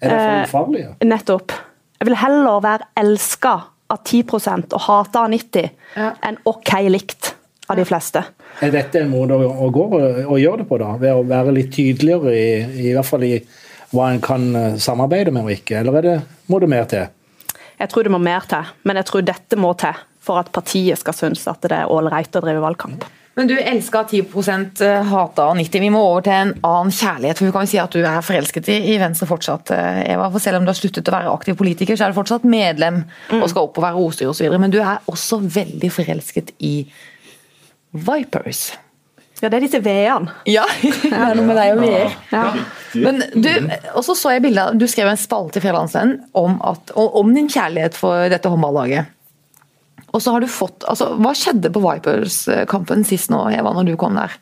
[0.00, 0.94] Er det for ufarlige?
[1.04, 1.52] Nettopp.
[2.00, 3.52] Jeg vil heller være elska
[3.90, 6.12] av 10% og hata av 90 Ja.
[6.22, 7.34] enn OK likt
[7.68, 8.24] av de fleste.
[8.62, 9.84] Er dette en måte å, å gå
[10.26, 10.96] og gjøre det på, da?
[10.96, 13.42] Ved å være litt tydeligere, i, i hvert fall i
[13.92, 15.80] hva en kan samarbeide med og ikke?
[15.80, 17.06] Eller er det, må det mer til?
[17.78, 19.92] Jeg tror det må mer til, men jeg tror dette må til
[20.30, 23.08] for at partiet skal synes at det er ålreit å drive valgkamp.
[23.38, 25.80] Men du elska 10 hata av 90.
[25.80, 27.38] Vi må over til en annen kjærlighet.
[27.38, 30.26] for Vi kan jo si at du er forelsket i, i Venstre fortsatt, eh, Eva.
[30.34, 33.04] For selv om du har sluttet å være aktiv politiker, så er du fortsatt medlem
[33.38, 34.58] og skal opp og være ordstyrer osv.
[34.60, 36.74] Men du er også veldig forelsket i
[37.96, 38.64] Vipers.
[39.40, 40.34] Ja, det er disse V-ene.
[40.50, 41.94] Ja, det er noe med deg og vi.
[42.34, 42.44] Ja.
[43.00, 43.48] Men du,
[43.94, 47.96] og så så jeg bildet, Du skrev en spalte i Fjellandsvennen om om din kjærlighet
[47.96, 49.16] for dette håndballaget.
[50.10, 53.96] Og så har du fått, altså, Hva skjedde på Vipers-kampen sist nå, Eva, når du
[54.00, 54.32] kom der?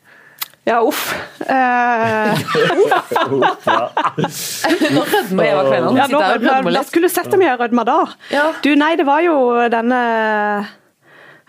[0.67, 1.13] Ja, uff.
[1.41, 2.33] Eh,
[4.93, 5.97] Nå rødmer Eva Kvelland.
[5.97, 7.95] ja, nå, rødmer jeg skulle sett om jeg rødma da.
[8.33, 8.43] Ja.
[8.65, 9.35] Du, nei, det var jo
[9.71, 9.99] denne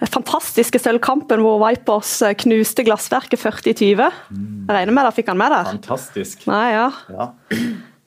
[0.08, 4.00] fantastiske sølvkampen hvor Vipers eh, knuste glassverket 40-20.
[4.00, 5.68] Jeg regner med da fikk han med der.
[5.74, 6.46] Fantastisk.
[6.48, 6.86] Nei, ja.
[7.12, 7.28] Ja.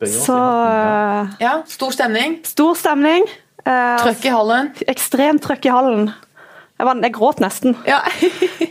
[0.04, 2.39] Så eh, Ja, Stor stemning.
[2.49, 3.28] stor stemning.
[3.63, 4.71] Eh, Trøkk i hallen.
[4.91, 6.10] Ekstremt trøkk i hallen.
[6.73, 7.75] Jeg, var, jeg gråt nesten.
[7.86, 7.99] Ja.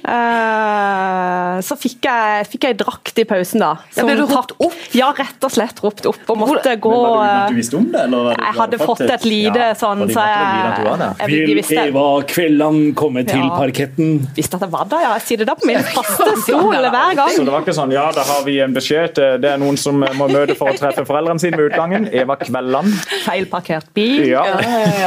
[0.02, 3.68] uh, så fikk jeg, fikk jeg drakt i pausen, da.
[3.94, 4.78] Ja, ble Som du ropt opp?
[4.98, 6.18] Ja, rett og slett ropt opp.
[6.26, 8.00] Og måtte gå Men var det eh, du visste om det?
[8.08, 11.62] Eller var det- Jeg hadde fått et lite Ja, sånn, så du jeg, jeg, Vil
[11.84, 14.10] Eva Kvelland komme til parketten?
[14.34, 15.12] visste at jeg var der, ja.
[15.20, 17.32] Jeg sitter der på min faste stol hver gang.
[17.36, 19.78] Så det var ikke sånn ja, da har vi en beskjed til Det er noen
[19.78, 22.10] som må møte for å treffe foreldrene sine ved utgangen.
[22.10, 22.90] Eva Kvelland.
[23.28, 24.26] Feilparkert bil.
[24.32, 24.42] Ja.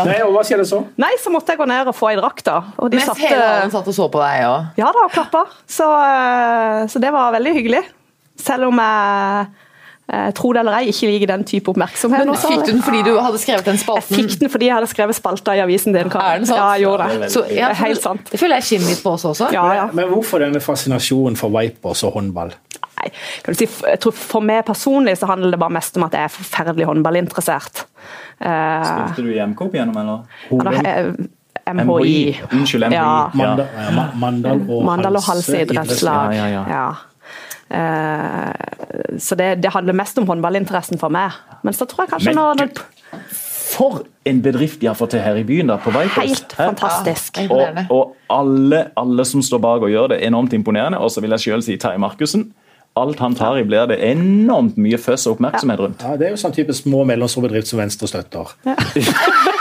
[0.07, 0.81] Nei, og hva skjedde så?
[1.01, 2.61] Nei, så måtte jeg gå ned og få ei drakt, da.
[2.85, 4.45] Og de Mens satte hele verden satt og så på deg.
[4.45, 4.65] òg?
[4.79, 5.45] Ja da, og klappa.
[5.65, 7.83] Så, eh, så det var veldig hyggelig.
[8.45, 9.47] Selv om jeg,
[10.11, 12.25] eh, tro det eller ei, ikke liker den type oppmerksomhet.
[12.29, 14.11] Men Fikk du den fordi du hadde skrevet den spalten?
[14.19, 16.11] Jeg fikk den fordi jeg hadde skrevet spalta i avisen din.
[16.11, 16.59] Er den sant?
[16.59, 17.31] Ja, jeg gjorde det.
[17.33, 18.29] Så, ja, Det er helt sant.
[18.31, 19.49] Det føler jeg skinner litt på oss også.
[19.55, 19.87] Ja, ja.
[19.97, 22.53] Men hvorfor denne fascinasjonen for Vipers og håndball?
[22.95, 23.09] Nei,
[23.43, 26.13] kan du si, jeg tror For meg personlig så handler det bare mest om at
[26.15, 27.85] jeg er forferdelig håndballinteressert.
[28.39, 30.21] Eh, Spilte du i MK opp igjennom, eller?
[30.51, 31.11] ja, da, eh,
[31.65, 32.39] MHI.
[32.53, 32.95] Unnskyld, MHI.
[32.95, 33.29] Ja.
[33.33, 36.33] Mandal, ja, Mandal og Mandal og Hals Hals idrettslag.
[36.37, 36.87] Ja, ja, ja.
[37.69, 41.33] Eh, så det, det handler mest om håndballinteressen for meg.
[41.65, 42.75] Men så tror jeg kanskje Men
[43.65, 46.21] For en bedrift de har fått til her i byen, da, på Vipers.
[46.21, 47.41] Helt fantastisk.
[47.41, 47.47] Ja.
[47.89, 51.01] Og, og alle, alle som står bak og gjør det, enormt imponerende.
[51.01, 52.51] Og så vil jeg sjøl si Terje Markussen.
[52.95, 56.03] alt han tar i, blir det enormt mye føss og oppmerksomhet rundt.
[56.05, 58.53] Ja, Det er jo sånn type små og mellomstore bedrift som Venstre støtter.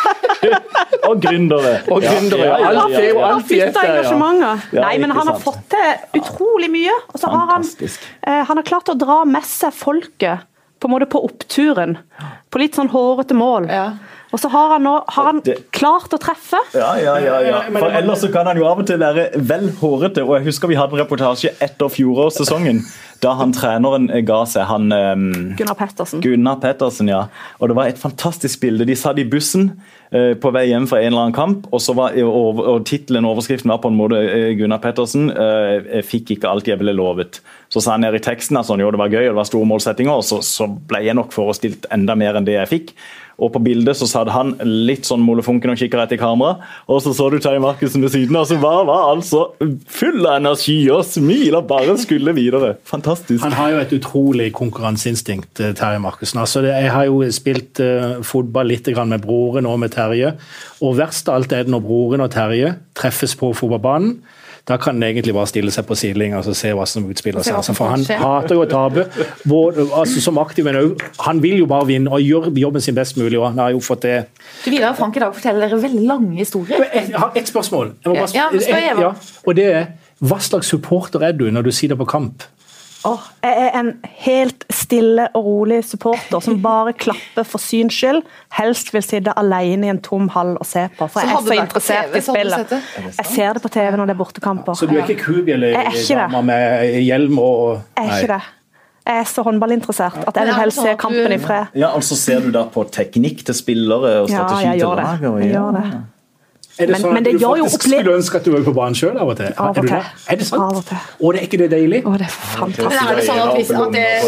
[1.10, 1.74] Og gründere.
[1.92, 2.70] Og gründere, ja.
[2.70, 3.34] Alt er jo ja.
[3.36, 4.72] engasjementet.
[4.72, 6.96] Ja, Nei, men han har fått til utrolig mye.
[7.12, 10.92] Og så har han, eh, han har klart å dra med seg folket på en
[10.92, 11.96] måte på oppturen.
[12.52, 13.70] På litt sånn hårete mål.
[13.72, 13.86] Ja.
[14.34, 16.58] Og så har han nå har han Det- klart å treffe.
[16.74, 17.60] Ja, ja, ja, ja.
[17.70, 20.26] For ellers så kan han jo av og til være vel hårete.
[20.26, 22.82] Og jeg husker vi hadde en reportasje etter fjorårssesongen,
[23.22, 25.54] da han treneren ga seg, han um...
[25.56, 26.20] Gunnar Pettersen.
[26.20, 27.28] Gunnar Pettersen, ja.
[27.60, 28.84] Og det var et fantastisk bilde.
[28.84, 29.70] De satt i bussen
[30.12, 33.24] uh, på vei hjem fra en eller annen kamp, og, så var, og, og tittelen
[33.24, 37.40] overskriften var på en måte uh, Gunnar Pettersen uh, fikk ikke alt jeg ville lovet.
[37.70, 39.48] Så sa han nede i teksten at altså, jo, det var gøy og det var
[39.48, 42.96] store målsettinger, og så, så ble jeg nok forestilt enda mer enn det jeg fikk.
[43.42, 47.00] Og på bildet så satt han litt sånn molefonken og kikket rett i kamera, og
[47.02, 49.44] så så du Terje Markussen ved siden av, som var, var altså
[49.90, 52.74] full av energi og smil og bare skulle videre.
[52.88, 53.42] Fantastisk.
[53.44, 56.42] Han har jo et utrolig konkurranseinstinkt, eh, Terje Markussen.
[56.42, 60.34] Altså, jeg har jo spilt uh, fotball litt med broren og med Terje.
[60.84, 64.18] Og verst av alt er det når broren og Terje treffes på fotballbanen.
[64.64, 67.58] Da kan han egentlig bare stille seg på sidelinja og se hva som utspiller seg.
[67.58, 69.04] Altså, for han hater jo å tape,
[69.44, 73.36] altså, som aktiv, men han vil jo bare vinne og gjøre jobben sin best mulig.
[73.38, 74.16] og han har jo fått det.
[74.64, 76.80] Du Vidar og Frank i dag forteller dere veldig lange historier.
[76.94, 77.92] Jeg har ett spørsmål.
[78.06, 79.00] Jeg bare Ja, Eva.
[79.00, 79.12] ja,
[79.44, 79.86] og det er,
[80.24, 82.42] Hva slags supporter er du når du sitter på kamp?
[83.04, 83.90] Åh, jeg er en
[84.24, 88.22] helt stille og rolig supporter som bare klapper for syns skyld.
[88.56, 91.44] Helst vil sitte alene i en tom hall og se på, for Så jeg er
[91.44, 92.74] så interessert TV, i spillet.
[93.18, 94.78] Jeg ser det på TV når det er bortekamper.
[94.80, 96.16] Så du er ikke kubjelle Jeg er ikke det.
[96.24, 98.42] dama med hjelm og Jeg er ikke det.
[99.04, 101.74] Jeg er så håndballinteressert at jeg vil helst sånn se kampen i fred.
[101.76, 105.20] Ja, altså Ser du da på teknikk til spillere og Ja, strategi jeg til lag?
[105.20, 106.04] Ja, Jeg gjør det.
[106.74, 108.74] Er det Men- sånn at det du faktisk opple- skulle ønske at du var på
[108.74, 109.46] banen sjøl av og til?
[109.56, 109.86] Av og til.
[109.86, 110.02] det?
[110.26, 110.62] er det sant?
[110.62, 110.96] Av og til.
[111.20, 112.02] Og det er ikke det deilig?
[112.02, 112.90] Å, det er fantastisk.
[112.90, 114.08] Men er det sånn at hvis at det,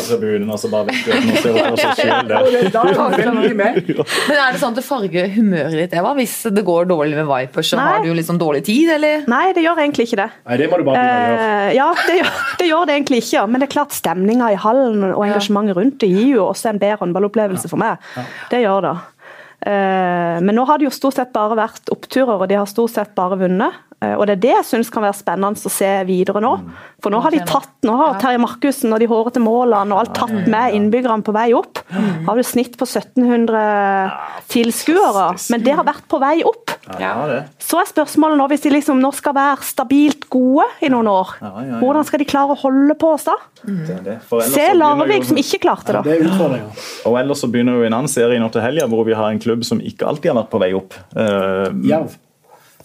[4.28, 6.14] men er det sånn at det farger humøret ditt, Eva?
[6.14, 7.88] Hvis det går dårlig med Vipers, så Nei.
[7.90, 9.14] har du liksom dårlig tid, eller?
[9.30, 10.30] Nei, det gjør egentlig ikke det.
[10.46, 11.48] Nei, det må du bare begynne å gjøre.
[11.66, 12.30] Eh, ja, det gjør,
[12.60, 13.40] det gjør det egentlig ikke.
[13.50, 16.78] Men det er klart stemninga i hallen og engasjementet rundt det gir jo også en
[16.82, 17.92] bedre håndballopplevelse for meg.
[18.52, 18.94] Det gjør det.
[19.64, 22.92] Eh, men nå har det jo stort sett bare vært oppturer, og de har stort
[22.92, 23.85] sett bare vunnet.
[24.04, 26.52] Eh, og det er det jeg syns kan være spennende å se videre nå.
[27.00, 30.14] For nå har de tatt nå har Terje Markussen og de hårete målene og alt
[30.18, 31.80] tatt med innbyggerne på vei opp.
[32.26, 33.62] Har du snitt på 1700
[34.52, 36.74] tilskuere, men det har vært på vei opp.
[37.62, 41.32] Så er spørsmålet nå, hvis de liksom nå skal være stabilt gode i noen år,
[41.80, 43.38] hvordan skal de klare å holde på oss da?
[43.62, 44.18] det, det.
[44.28, 46.18] For ellers Se Larvik som ikke klarte det.
[47.08, 49.42] Og ellers så begynner jo en annen serie nå til helga, hvor vi har en
[49.42, 50.94] klubb som ikke alltid har vært på vei opp.
[51.16, 52.14] Eh, Jerv.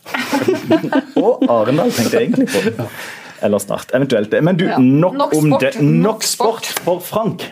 [1.17, 2.87] og Arendal tenkte jeg egentlig på.
[3.41, 4.33] Eller Start, eventuelt.
[4.43, 4.77] Men du, Ja.
[4.77, 5.61] nok, Nok om sport.
[5.61, 5.81] det.
[5.81, 7.47] Nok Nok sport for Frank.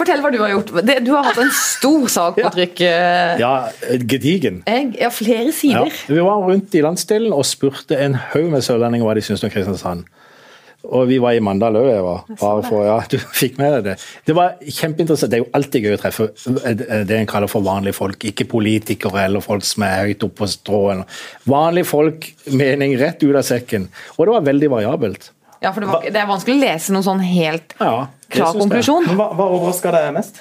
[0.00, 0.70] Fortell hva du har gjort.
[1.04, 2.80] Du har hatt en stor sak på trykk.
[2.80, 3.68] eh, Ja,
[4.08, 4.62] gedigen.
[4.66, 5.50] Jeg, ja, flere Ja.
[5.52, 5.90] sider.
[6.08, 9.50] Vi var rundt i landsdelen og spurte en haug med sørlendinger hva de syntes om
[9.50, 10.04] Kristiansand.
[10.88, 12.14] Og vi var i Mandal òg, Eva.
[12.40, 13.96] Bare for, ja, du fikk med deg det.
[14.26, 15.30] Det var kjempeinteressant.
[15.32, 16.28] Det er jo alltid gøy å treffe
[17.06, 18.24] det en kaller for vanlige folk.
[18.30, 20.80] Ikke politikere eller folk som er høyt oppe på strå.
[21.50, 23.90] Vanlige folk, mening rett ut av sekken.
[24.16, 25.30] Og det var veldig variabelt.
[25.60, 29.10] Ja, for det, var, det er vanskelig å lese noen sånn helt Ja, klar konklusjon.
[29.12, 30.40] Hva, hva overraska deg mest?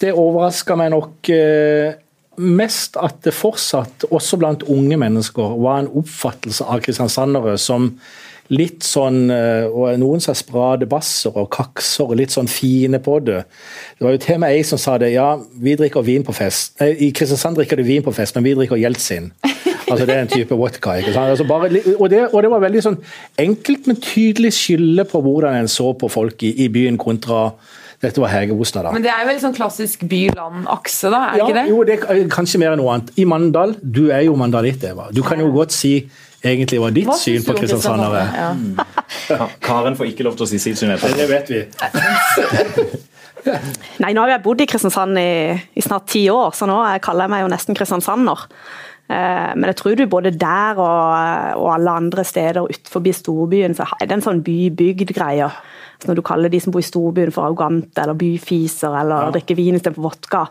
[0.00, 1.98] Det overraska meg nok eh,
[2.40, 7.92] mest at det fortsatt, også blant unge mennesker, var en oppfattelse av kristiansandere som
[8.54, 13.18] litt sånn eh, og Noen sa sprade basser og kakser og litt sånn fine på
[13.26, 13.40] det.
[13.98, 15.12] Det var jo til og med ei som sa det.
[15.16, 15.32] Ja,
[15.62, 16.76] vi drikker vin på fest.
[16.80, 19.32] Nei, I Kristiansand drikker de vin på fest, men vi drikker Jeltsin.
[19.86, 20.96] Altså Det er en type vodka.
[20.98, 21.30] ikke sant?
[21.30, 22.96] Altså bare, og, det, og det var veldig sånn
[23.38, 27.52] enkelt, men tydelig skille på hvordan en så på folk i, i byen kontra
[28.02, 28.90] dette var Hege Osna, da.
[28.92, 31.20] Men det er veldig sånn klassisk by-land-akse, da?
[31.32, 31.62] er Ja, ikke det?
[31.70, 33.12] jo, det er kanskje mer enn noe annet.
[33.16, 35.06] I Mandal, du er jo mandalitt, Eva.
[35.16, 35.94] Du kan jo godt si
[36.52, 38.80] egentlig var ditt Hva syn på kristiansandere Kristiansand?
[39.30, 39.46] Ja.
[39.64, 40.90] Karen får ikke lov til å si sitt syn.
[40.96, 41.60] Det vet vi.
[44.02, 45.22] Nei, nå har jeg bodd i Kristiansand i,
[45.78, 48.38] i snart ti år, så nå jeg kaller jeg meg jo nesten kristiansander.
[49.06, 51.06] Eh, Men jeg tror du både der og,
[51.62, 55.48] og alle andre steder utenfor storbyen, så er det en sånn by-bygd-greie.
[56.02, 59.56] Så Når du kaller de som bor i storbyen for arrogante eller byfiser eller drikker
[59.56, 60.42] vin istedenfor vodka,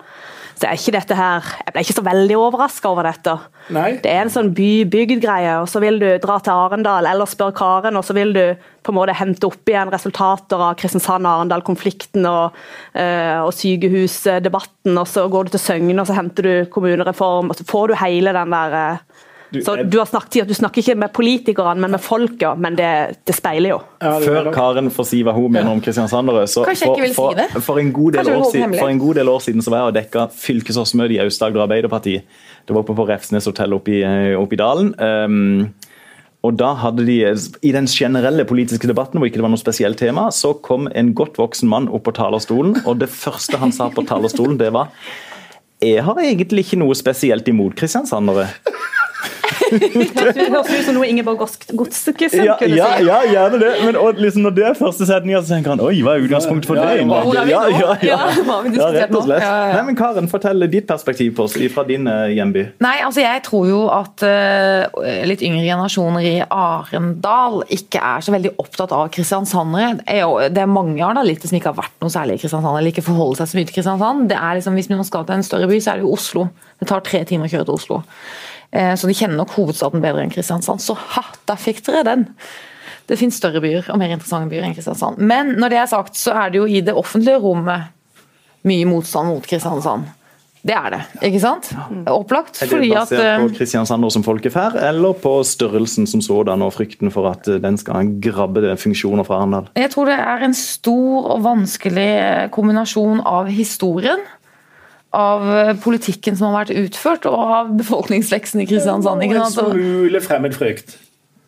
[0.56, 3.34] så er ikke dette her Jeg ble ikke så veldig overraska over dette.
[3.76, 3.90] Nei.
[4.04, 8.00] Det er en sånn by-bygd-greie, og så vil du dra til Arendal eller spørre Karen,
[8.00, 8.44] og så vil du
[8.86, 12.58] på en måte hente opp igjen resultater av Kristiansand-Arendal-konflikten og,
[12.94, 17.60] eh, og sykehusdebatten, og så går du til Søgne og så henter du kommunereform, og
[17.60, 20.82] så får du hele den der eh, Du, Så du har snakket, at du snakker
[20.82, 22.58] ikke med politikerne, men med folket.
[22.60, 22.90] Men det,
[23.28, 23.80] det speiler jo.
[24.02, 28.20] Før Karen får si hva hun mener om Kristiansandere, så for, for, for, en god
[28.20, 31.18] del år siden, for en god del år siden så var jeg og dekka fylkesårsmøte
[31.18, 32.20] i Aust-Agder Arbeiderparti.
[32.66, 34.96] Det var oppe på Refsnes hotell oppe i, eh, oppe i dalen.
[35.00, 35.74] Um,
[36.46, 37.20] og da hadde de,
[37.66, 41.14] I den generelle politiske debatten hvor ikke det var noe spesielt tema, så kom en
[41.18, 44.92] godt voksen mann opp på talerstolen, og det første han sa på talerstolen, det var
[45.82, 48.48] Jeg har egentlig ikke noe spesielt imot kristiansandere.
[50.36, 53.06] Det høres ut som noe Ingeborg Godskesen Ja, kunne ja, si.
[53.08, 53.72] ja, gjerne det.
[53.86, 56.70] Men og, liksom, når det er første setninga, så tenker han oi, hva er utgangspunktet
[56.70, 57.06] for Ja, det?
[57.52, 58.20] ja, Ja, ja,
[58.96, 59.44] rett og slett.
[59.44, 59.74] Ja, ja, ja.
[59.78, 62.66] Nei, men Karen, fortell ditt perspektiv på oss fra din eh, hjemby.
[62.84, 68.34] Nei, altså jeg tror jo at uh, litt yngre generasjoner i Arendal ikke er så
[68.36, 70.00] veldig opptatt av kristiansandere.
[70.10, 73.06] Er Det er mange arendalitter som ikke har vært noe særlig i Kristiansand, eller ikke
[73.06, 74.28] forholder seg så mye til Kristiansand.
[74.32, 76.48] Det er liksom, Hvis man skal til en større by, så er det jo Oslo.
[76.80, 78.02] Det tar tre timer å kjøre til Oslo.
[78.72, 80.82] Eh, Så de kjenner nok hovedstaden bedre enn Kristiansand.
[80.82, 82.28] Så ha, der fikk dere den!
[83.06, 85.20] Det finnes større byer og mer interessante byer enn Kristiansand.
[85.22, 87.92] Men når det er sagt, så er det jo i det offentlige rommet
[88.66, 90.08] mye motstand mot Kristiansand.
[90.66, 91.68] Det er det, ikke sant?
[92.10, 92.58] Opplagt.
[92.64, 96.64] Er det basert at basert eh, på Kristiansand som folkeferd, eller på størrelsen som sådan
[96.66, 99.68] og frykten for at eh, den skal grabbe funksjoner fra Arendal?
[99.78, 104.26] Jeg tror det er en stor og vanskelig kombinasjon av historien,
[105.16, 109.24] av eh, politikken som har vært utført, og av befolkningsveksten i Kristiansand.
[109.26, 109.64] Ikke sant?
[109.64, 110.98] En smule fremmedfrykt.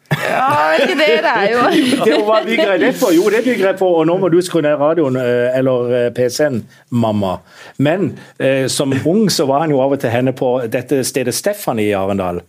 [0.08, 3.08] Ja, ikke det, det er jo Det var vi greit for.
[3.08, 3.14] på.
[3.16, 6.10] Jo, det bygger jeg på, og nå må du skru ned radioen eh, eller eh,
[6.16, 7.38] PC-en, mamma.
[7.78, 11.36] Men eh, som ung så var han jo av og til henne på dette stedet
[11.36, 12.42] Stephanie i Arendal.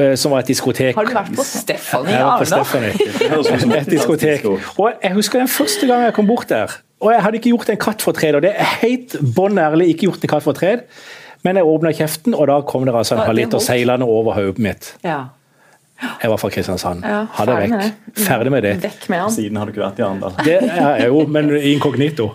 [0.00, 0.94] Eh, Som var et diskotek.
[0.96, 3.78] Har du vært på Stephanie Arendal?
[3.80, 4.44] Et diskotek.
[4.78, 6.72] Og jeg husker den første gang jeg kom bort der.
[7.04, 9.90] Og jeg hadde ikke gjort en katt for tred, og det er helt bånn ærlig
[9.92, 10.84] ikke gjort en katt for tred.
[11.44, 14.62] Men jeg åpna kjeften, og da kom det altså en Ja, halvliter seilende over hodet
[14.64, 14.94] mitt.
[15.04, 15.18] Ja.
[16.22, 17.04] Jeg var fra Kristiansand.
[17.06, 17.98] Ja, Ha det ferdig med vekk.
[18.16, 18.24] det.
[18.24, 18.72] Ferdig med det.
[18.82, 19.30] Vekk med han.
[19.30, 20.32] Siden har du ikke vært i Arendal.
[20.44, 22.30] Det er jo, men inkognito.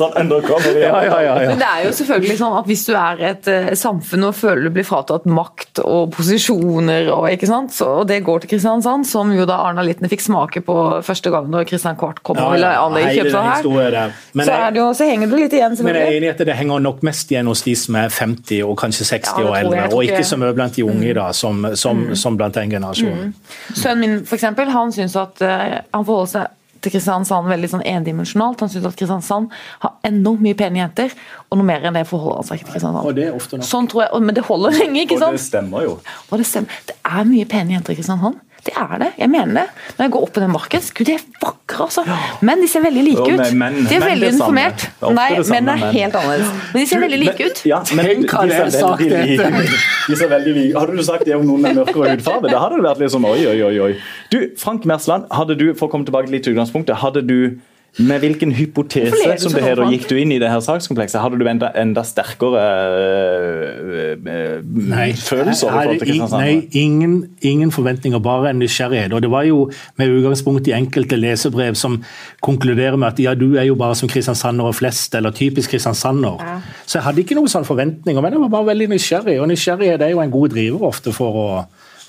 [0.00, 0.76] Sånn undercover.
[0.80, 1.48] Ja, ja, ja, ja.
[1.52, 4.66] Men det er jo selvfølgelig sånn at hvis du er et eh, samfunn og føler
[4.66, 7.74] du blir fratatt makt og posisjoner, og, ikke sant?
[7.74, 11.50] Så, og det går til Kristiansand, som jo da Arna-littene fikk smake på første gang
[11.52, 14.16] da Kristian Kvart kom og ville anlegge kjøpsal her, historien der.
[14.34, 16.32] Men så, er det jo, så henger du litt igjen, men jeg er enig i
[16.34, 19.36] at det henger nok mest igjen hos de som er 50 og kanskje 60 Ja,
[19.40, 20.28] det og eldre, og ikke Mm.
[20.28, 23.32] så mye blant de unge da, som, som, som blant den generasjonen.
[23.72, 27.84] Sønnen min for eksempel, han syns at uh, han forholder seg til Kristiansand veldig sånn
[27.86, 28.62] endimensjonalt.
[28.64, 29.50] Han syns at Kristiansand
[29.84, 31.14] har enormt mye pene jenter,
[31.48, 33.06] og noe mer enn det forholder han seg ikke til Kristiansand.
[33.06, 33.68] Og det er ofte nok.
[33.68, 35.36] Sånn tror jeg, Men det holder lenge, ikke sant?
[35.36, 35.96] Og det stemmer jo.
[36.30, 36.80] Og det stemmer.
[36.88, 38.40] Det er mye pene jenter i Kristiansand.
[38.64, 39.08] Det er det.
[39.18, 39.66] Jeg mener det.
[39.96, 42.02] Når jeg går opp på den marken, gud, de er vakre, altså.
[42.44, 43.38] Men de ser veldig like ut.
[43.40, 46.52] de er veldig er Nei, det menn er men- helt annerledes.
[46.74, 47.62] Men de ser veldig like ut.
[47.66, 49.50] Ja, men Tenk de ser sagt dette.
[50.08, 50.78] De ser veldig like.
[50.78, 53.24] Hadde du sagt det om noen med mørkere hudfarge, da hadde det vært litt sånn
[53.24, 53.78] oi, oi.
[53.80, 53.92] oi.
[54.30, 57.58] Du, Frank Mersland, hadde du, for å komme tilbake litt til utgangspunktet, hadde du
[57.98, 61.18] med hvilken hypotese som sånn, det heter, gikk du inn i det her sakskomplekset?
[61.20, 67.16] Hadde du enda, enda sterkere øh, øh, Nei, følelser forhold til hadde ing- Nei, ingen,
[67.42, 69.12] ingen forventninger, bare en nysgjerrighet.
[69.12, 71.98] Og det var jo med utgangspunkt i enkelte lesebrev som
[72.46, 76.38] konkluderer med at ja, du er jo bare som kristiansandere flest, eller typisk kristiansander.
[76.86, 79.40] Så jeg hadde ikke noen sånne forventninger, men jeg var bare veldig nysgjerrig.
[79.42, 81.48] Og nysgjerrighet er jo en god driver ofte for å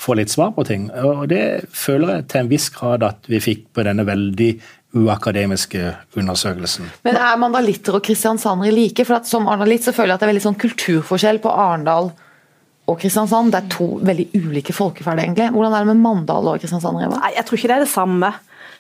[0.02, 0.90] få litt svar på ting.
[1.06, 4.52] Og det føler jeg til en viss grad at vi fikk på denne veldig
[4.98, 6.90] uakademiske undersøkelsen.
[7.06, 9.06] Men er mandalitter og kristiansandere like?
[9.08, 12.12] For at Som arendalitt så føler jeg at det er veldig sånn kulturforskjell på Arendal
[12.92, 13.54] og Kristiansand.
[13.54, 15.52] Det er to veldig ulike folkeferd, egentlig.
[15.54, 17.00] Hvordan er det med Mandal og Kristiansand?
[17.06, 17.22] Eva?
[17.22, 18.34] Nei, jeg tror ikke det er det samme.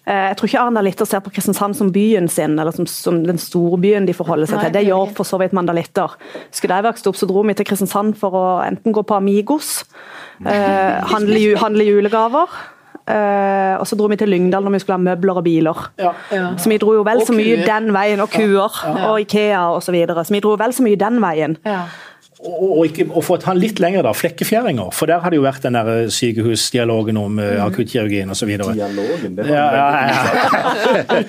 [0.07, 3.37] Eh, Jeg tror ikke arendalitter ser på Kristiansand som byen sin, eller som, som den
[3.37, 4.73] store byen de forholder seg til.
[4.73, 6.17] Det gjør for så vidt mandalitter.
[6.51, 9.83] Skulle jeg vokst opp, så dro vi til Kristiansand for å enten gå på Amigos,
[10.45, 12.61] eh, handle, handle julegaver.
[13.01, 15.79] Uh, og så dro vi til Lyngdal når vi skulle ha møbler og biler.
[16.61, 18.77] Så vi dro jo vel så mye den veien, og kuer,
[19.09, 19.87] og Ikea osv.
[19.87, 20.23] Så, videre.
[20.23, 21.57] så vi dro vel så mye den veien.
[22.41, 24.89] Og, og, ikke, og for å ta den litt lenger, da, flekkefjæringer.
[24.97, 28.49] For der har det jo vært den der eh, sykehusdialogen om uh, akuttkirurgien osv.
[28.57, 29.65] Dialogen, det var Ja,
[30.09, 31.19] ja,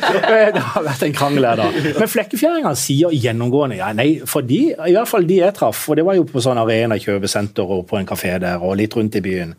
[0.57, 1.69] det har vært en krangel her, da.
[1.99, 4.09] Men flekkefjæringene sier gjennomgående ja, nei.
[4.25, 6.97] For de, i hvert fall de jeg traff, og det var jo på sånn arena
[6.97, 9.53] kjøpesenter og på en kafé der, og litt rundt i byen,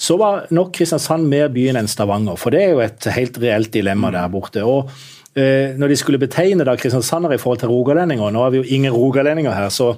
[0.00, 2.36] så var nok Kristiansand mer byen enn Stavanger.
[2.40, 4.68] For det er jo et helt reelt dilemma der borte.
[4.68, 4.92] og
[5.32, 8.68] eh, når de skulle betegne da kristiansandere i forhold til rogalendinger Nå har vi jo
[8.76, 9.94] ingen rogalendinger her, så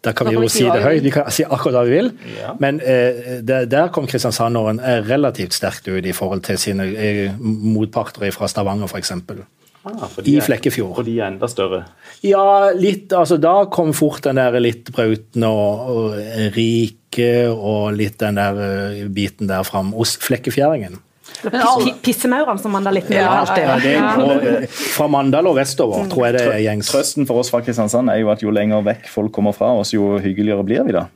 [0.00, 1.02] da kan vi jo si det høyt.
[1.04, 2.10] Vi kan si akkurat hva vi vil.
[2.38, 2.54] Ja.
[2.62, 7.34] Men eh, der, der kom kristiansanderen eh, relativt sterkt ut i forhold til sine eh,
[7.40, 9.12] motparter fra Stavanger, f.eks.
[9.80, 10.98] Ah, i Flekkefjord.
[11.00, 11.84] Og de er enda større.
[12.24, 16.18] Ja, litt, altså da kom fort den der litt brautende og, og
[16.56, 19.94] rike og litt den der eh, biten der fram.
[19.96, 21.00] Flekkefjæringen.
[22.04, 23.56] Pissemaurene, som Mandalittene ja, Ja.
[23.60, 26.90] Ja, det, og, fra Mandal og vestover tror jeg det er gjengs.
[26.92, 29.94] Trøsten for oss fra Kristiansand er jo at jo lenger vekk folk kommer fra oss,
[29.96, 31.06] jo hyggeligere blir vi da.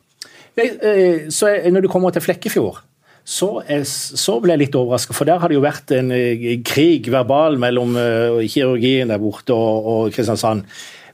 [0.56, 2.82] Eh, Så når du kommer til Flekkefjord,
[3.24, 6.58] så, er, så ble jeg litt overraska, for der har det jo vært en eh,
[6.66, 10.66] krig verbal mellom eh, kirurgien der borte og, og Kristiansand.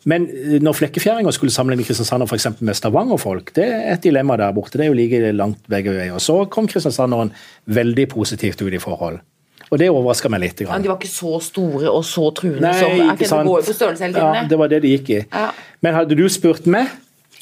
[0.08, 4.36] Men eh, når flekkefjæringer skulle sammenligne Kristiansand for eksempel med Stavanger-folk, det er et dilemma
[4.40, 4.78] der borte.
[4.78, 6.18] Det er jo like langt begge veier.
[6.22, 7.32] Så kom kristiansanderen
[7.66, 9.20] veldig positivt ut i forhold.
[9.70, 10.62] Og det overraska meg litt.
[10.64, 10.82] Ja, Grann.
[10.82, 13.46] de var ikke så store og så truende Nei, som ikke sant.
[13.46, 15.20] Det går på størrelse hele Ja, det var det de gikk i.
[15.30, 15.50] Ja.
[15.84, 16.90] Men hadde du spurt meg,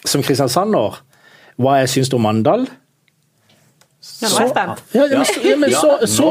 [0.04, 1.00] som kristiansander,
[1.58, 2.68] hva jeg syns om Mandal,
[4.18, 4.82] Ja, nå er jeg spent.
[4.94, 6.28] ja, men så, ja, men så, så,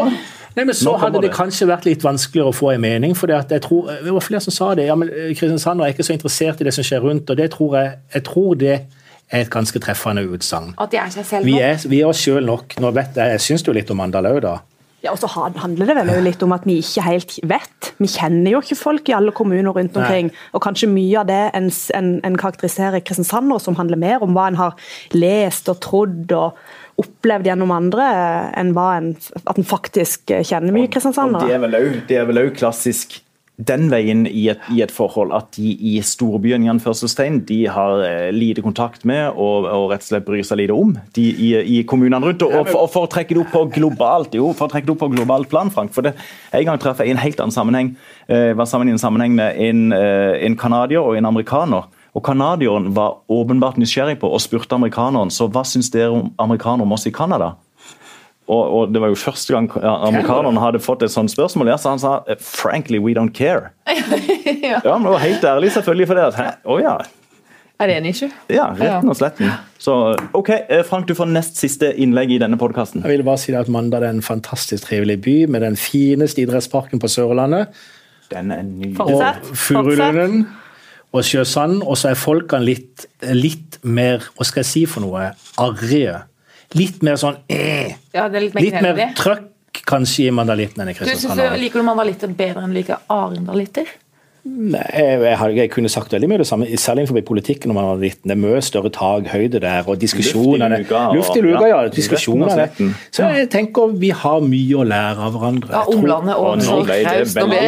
[0.58, 1.36] nei, men så hadde det det.
[1.38, 3.16] kanskje vært litt vanskeligere å få en mening.
[3.16, 4.88] for jeg tror, Det var flere som sa det.
[4.90, 7.30] ja, men eh, Kristiansand er ikke så interessert i det som skjer rundt.
[7.30, 8.74] og det tror Jeg jeg tror det
[9.30, 10.74] er et ganske treffende utsagn.
[10.80, 11.62] At de er seg selv Vi nok.
[11.62, 12.80] er, vi er oss sjøl nok.
[12.80, 14.58] Nå vet Jeg jeg syns jo litt om Mandal òg, da.
[15.04, 17.92] Ja, og så handler det vel jo litt om at vi ikke helt vet.
[18.00, 20.32] Vi kjenner jo ikke folk i alle kommuner rundt omkring.
[20.58, 24.48] Og kanskje mye av det en, en, en karakteriserer kristiansandere som handler mer om hva
[24.50, 24.74] en har
[25.14, 26.58] lest og trodd og
[26.98, 28.08] opplevd gjennom andre,
[28.58, 29.14] enn hva en,
[29.46, 31.50] at en faktisk kjenner mye kristiansandere.
[31.54, 33.22] er vel også- det er vel òg klassisk
[33.58, 38.04] den veien i et, i et forhold at de i storbyen i anførselstegn, de har
[38.06, 41.50] eh, lite kontakt med og, og rett og slett bryr seg lite om de i,
[41.80, 42.46] i kommunene rundt.
[42.46, 44.86] Og, og, for, og for å trekke det opp på globalt jo, for å trekke
[44.86, 46.14] det opp på globalt plan, Frank, for det,
[46.54, 47.96] En gang traff jeg i en helt annen sammenheng
[48.30, 51.90] eh, var sammen i en sammenheng med en, eh, en canadier og en amerikaner.
[52.18, 56.88] Og Canadieren var åpenbart nysgjerrig på og spurte amerikaneren så hva syns dere om amerikanere
[56.88, 57.54] om oss i Canada.
[58.48, 61.70] Og, og Det var jo første gang amerikaneren amerikanerne hadde fått et sånt spørsmål.
[61.74, 63.70] Ja, så han sa frankly, we don't care.
[64.64, 66.28] ja, men det var helt ærlig selvfølgelig for det.
[66.32, 66.98] at, Å oh, ja.
[67.78, 68.30] Er det en issue?
[68.50, 69.52] Ja, retten og sletten.
[69.78, 69.94] Så
[70.34, 73.04] OK, eh, Frank, du får nest siste innlegg i denne podkasten.
[73.06, 77.04] Jeg vil bare si at Mandal er en fantastisk trivelig by med den fineste idrettsparken
[77.04, 77.76] på Sørlandet.
[78.34, 78.96] Den er ny.
[78.98, 79.46] Fortsett.
[79.46, 80.48] og Furulunden
[81.20, 81.82] og Sjøsand.
[81.84, 86.24] Og så er folkene litt, litt mer, hva skal jeg si for noe, Arrige.
[86.76, 87.94] Litt mer sånn eh.
[88.12, 91.22] Ja, det er litt mer Litt mer trøkk kanskje i mandalitten enn i Du synes
[91.24, 91.56] Kristiansand.
[91.56, 93.88] du Liker du mandalitter bedre enn du liker arendalitter?
[94.48, 97.70] Jeg, jeg, jeg kunne sagt veldig mye det samme, særlig innenfor politikken.
[97.70, 100.80] når man har litt, Det er mye større takhøyde der, og diskusjonene.
[101.16, 101.82] Luft i luka, ja.
[101.84, 101.92] ja.
[101.94, 102.68] Diskusjonene.
[103.12, 105.72] Så jeg tenker vi har mye å lære av hverandre.
[105.74, 107.68] Ja, omlandet og nå ble det veldig-.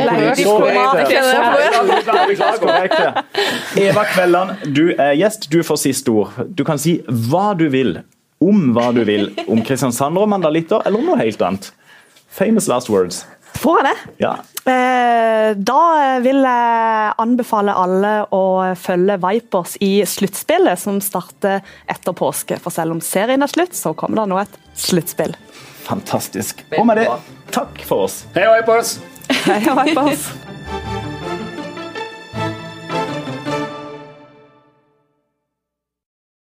[3.89, 5.49] Eva Kvelland, du er gjest.
[5.51, 6.39] Du får siste ord.
[6.55, 6.99] Du kan si
[7.29, 7.99] hva du vil
[8.39, 11.73] om hva du vil om Kristiansand og mandalitter, eller om noe helt annet.
[12.29, 13.25] Famous last words.
[13.59, 14.13] Får jeg det?
[14.23, 14.33] Ja.
[14.69, 18.43] Eh, Da vil jeg anbefale alle å
[18.77, 22.59] følge Vipers i sluttspillet, som starter etter påske.
[22.61, 25.33] For selv om serien er slutt, så kommer det nå et sluttspill.
[25.89, 26.61] Fantastisk.
[26.77, 27.07] Og med det,
[27.55, 28.21] takk for oss.
[28.35, 28.97] Hei, Vipers!
[29.47, 30.29] Hei, Vipers!